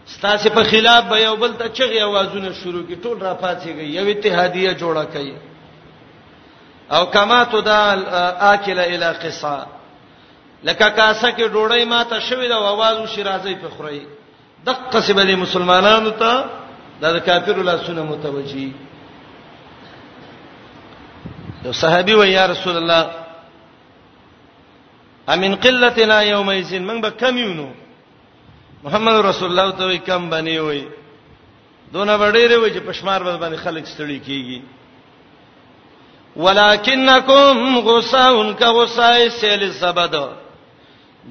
[0.06, 4.06] ستاسو په خلاف به یو بل ته چغې आवाजونه شروع کی ټول را پاتېږي یو
[4.08, 5.32] اتحادیه جوړه کړي
[6.90, 7.96] او کما تدع
[8.52, 9.64] اکل الی قصا
[10.64, 14.06] لکه کاسه کې ډوړی ماته شوې دا आवाज شرازی په خوري
[14.66, 16.44] دغه قصبه مسلمانانو ته
[17.02, 18.72] د کافر لاسونه متوجي
[21.64, 23.04] یو صحابي و یا رسول الله
[25.34, 27.68] امن قلتنا یومئذ من به کم یونو
[28.84, 30.82] محمد رسول الله ته کم بنی وای
[31.92, 34.60] دونه وړېره وای چې پښمار باندې خلک ستړي کیږي
[36.36, 40.14] ولکنکم غصاون کا غصای سیل زبد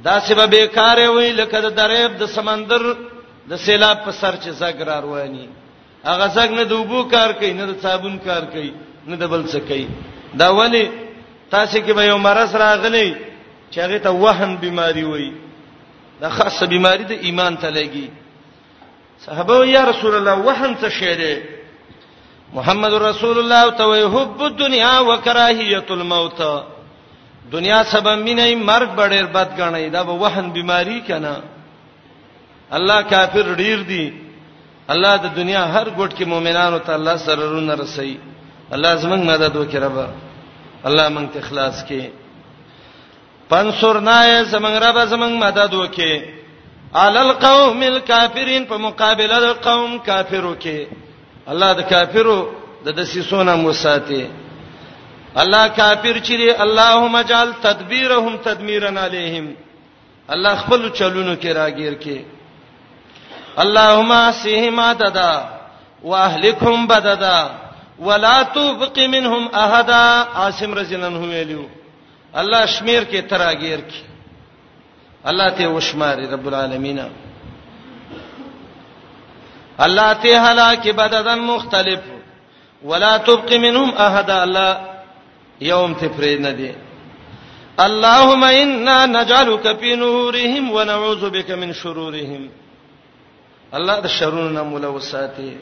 [0.04, 2.82] دا سبب بیکار وای لکه د دریاب د سمندر
[3.50, 5.50] د سیلاب په سر چې زګ را رواني
[6.04, 8.72] هغه زګ نه د وبو کار کوي نه د صابون کار کوي
[9.08, 9.88] نه د بل څه کوي
[10.40, 10.86] دا ولی
[11.52, 13.16] تاسو کې به یو مرز راغلی
[13.72, 15.34] چې هغه ته وهن بيماري وایي
[16.22, 18.08] دا خاصه بيماري د ایمان ته لګي
[19.26, 21.36] صحابه یا رسول الله وهن څه شی دی
[22.54, 26.40] محمد رسول الله تو حب الدنيا وکراهیت الموت
[27.52, 31.41] دنیا سبب مینه مرګ ډېر بد غنی دا به وهن بيماري کنا
[32.74, 34.14] الله کافر ډیر دي
[34.90, 38.18] الله د دنیا هر ګټ کې مؤمنانو ته الله سره رونه رسي
[38.74, 40.10] الله زمنګ مدد وکړه
[40.88, 42.01] الله مونږ ته اخلاص کې
[43.49, 44.18] پنصرنا
[44.53, 46.15] زمنګ رب زمنګ مدد وکي
[47.01, 50.88] عل القوم الكافرين په مقابله د قوم کافرو کې
[51.47, 52.38] الله د کافرو
[52.85, 54.27] د دسیسونه موساته
[55.43, 59.55] الله کافر چې دی اللهم جعل تدبيرهم تدميرا عليهم
[60.30, 62.18] الله خپل چلونو کې راګیر کې
[63.65, 65.34] اللهم سیهم عددا
[66.03, 67.39] واهلکهم بددا
[68.04, 69.92] ولا تبق منهم احد
[70.38, 71.66] عاصم رضی الله عنه ویلو
[72.40, 74.02] الله شمیر کې تراګیر کې
[75.30, 77.00] الله ته وشماري رب العالمین
[79.86, 82.02] الله ته هلاک بددن مختلف
[82.84, 84.72] ولا تبق منهم احد الله
[85.62, 86.72] يوم تفرید نه دی
[87.80, 92.50] اللهم انا نجعلك في نورهم ونعوذ بك من شرورهم
[93.78, 95.54] الله د شرونو مولا وساته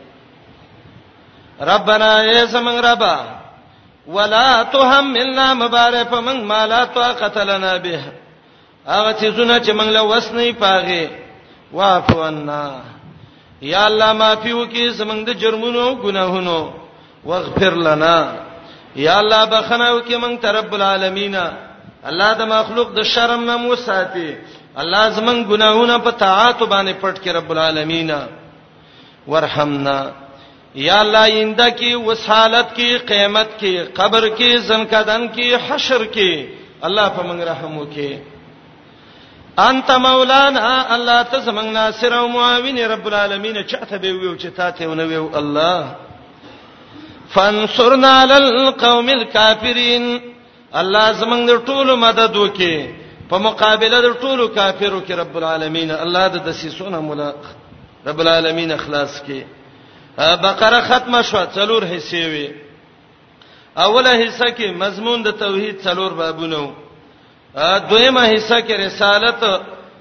[1.62, 3.16] ربنا ای زمون ربا
[4.08, 8.00] ولا تحملنا مبارک من ما لا طاقت لنا به
[8.88, 11.10] هغه چیزونه چې موږ له وس نه پاغه
[11.74, 12.72] وافو عنا
[13.62, 16.72] یا الله معفي وکي زمونږ د جرمونو ګناهونو
[17.26, 18.32] واغفر لنا
[18.96, 21.36] یا الله بخنه وکي موږ ته رب العالمین
[22.06, 24.38] الله د مخلوق د شرم نه مو ساتي
[24.78, 28.12] الله زمونږ ګناهونه په طاعت باندې پټ کړي رب العالمین
[29.28, 30.10] ورحمنا
[30.76, 36.48] یا الله اینده کې وسالت کې قیامت کې قبر کې زنکدن کې حشر کې
[36.88, 38.20] الله په موږ رحم وکي
[39.58, 44.88] انت مولانا الله ته زمنګ ناصر او معاون رب العالمین چاته به ویو چې تاته
[44.88, 45.86] ونه ویو الله
[47.34, 50.22] فانصرنا على القوم الكافرين
[50.74, 52.90] الله زمنګ د ټولو مدد وکي
[53.30, 57.32] په مقابله د ټولو کافرو کې رب العالمین الله د دسیسونه مولا
[58.06, 59.44] رب العالمین اخلاص کې
[60.18, 62.48] بقره ختمه شو څلور حصے وی
[63.84, 66.58] اوله حصہ کې مضمون د توحید څلور بابونه
[67.56, 69.44] وو دویمه حصہ کې رسالت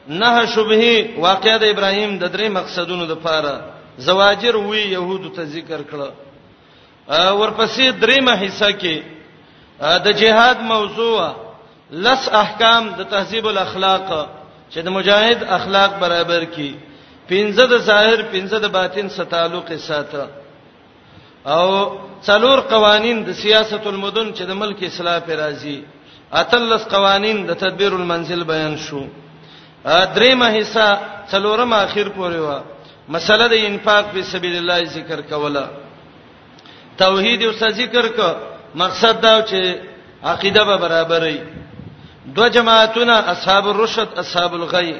[0.08, 3.54] نه شبهه واقعه د ابراهیم د درې مقصدونو د پاره
[3.98, 6.10] زواجر وی يهودو ته ذکر کړه
[7.38, 8.96] ورپسې دریمه حصہ کې
[10.06, 11.18] د جهاد موضوع
[11.90, 14.06] لس احکام د تهذیب الاخلاق
[14.72, 16.74] چې د مجاهد اخلاق برابر کړي
[17.30, 20.22] پنځه د ظاهر پنځه د باطن سره تعلق ساته
[21.56, 21.66] او
[22.28, 25.76] څلور قوانین د سیاست المدن چې د ملک اصلاح پر راځي
[26.42, 29.02] اتلس قوانین د تدبیر المنزل بیان شو
[30.16, 30.88] دریمه حصہ
[31.32, 32.48] څلورم اخر پورې و
[33.14, 35.64] مسله د انفاق په سبیل الله ذکر کوله
[37.02, 38.18] توحید او ذکر ک
[38.82, 39.78] مقصد دا چې
[40.30, 41.36] عقیده به برابرې
[42.36, 44.94] دوه جماعتونه اصحاب الرشد اصحاب الغی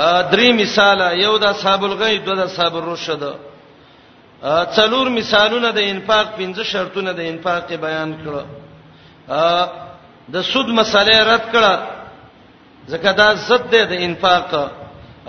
[0.00, 3.22] درې مثال یو د اصحاب الغیب دوه د اصحاب الرشد
[4.78, 8.42] څلور مثالونه د انفاق پنځه شرطونه د انفاق بیان کړو
[10.34, 11.74] د سود مسلې رد کړه
[12.92, 14.48] ځکه دا ضد ده د انفاق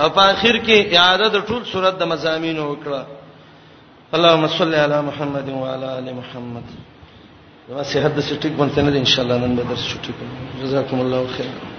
[0.02, 3.02] او په اخر کې اعاده د ټول صورت د مزامینو وکړه
[4.16, 6.68] اللهم صل علی محمد وعلى ال محمد
[7.70, 10.30] دا صحت د سټیک باندې نه ان شاء الله نن به درس شټی کوم
[10.64, 11.79] جزاکم الله خیر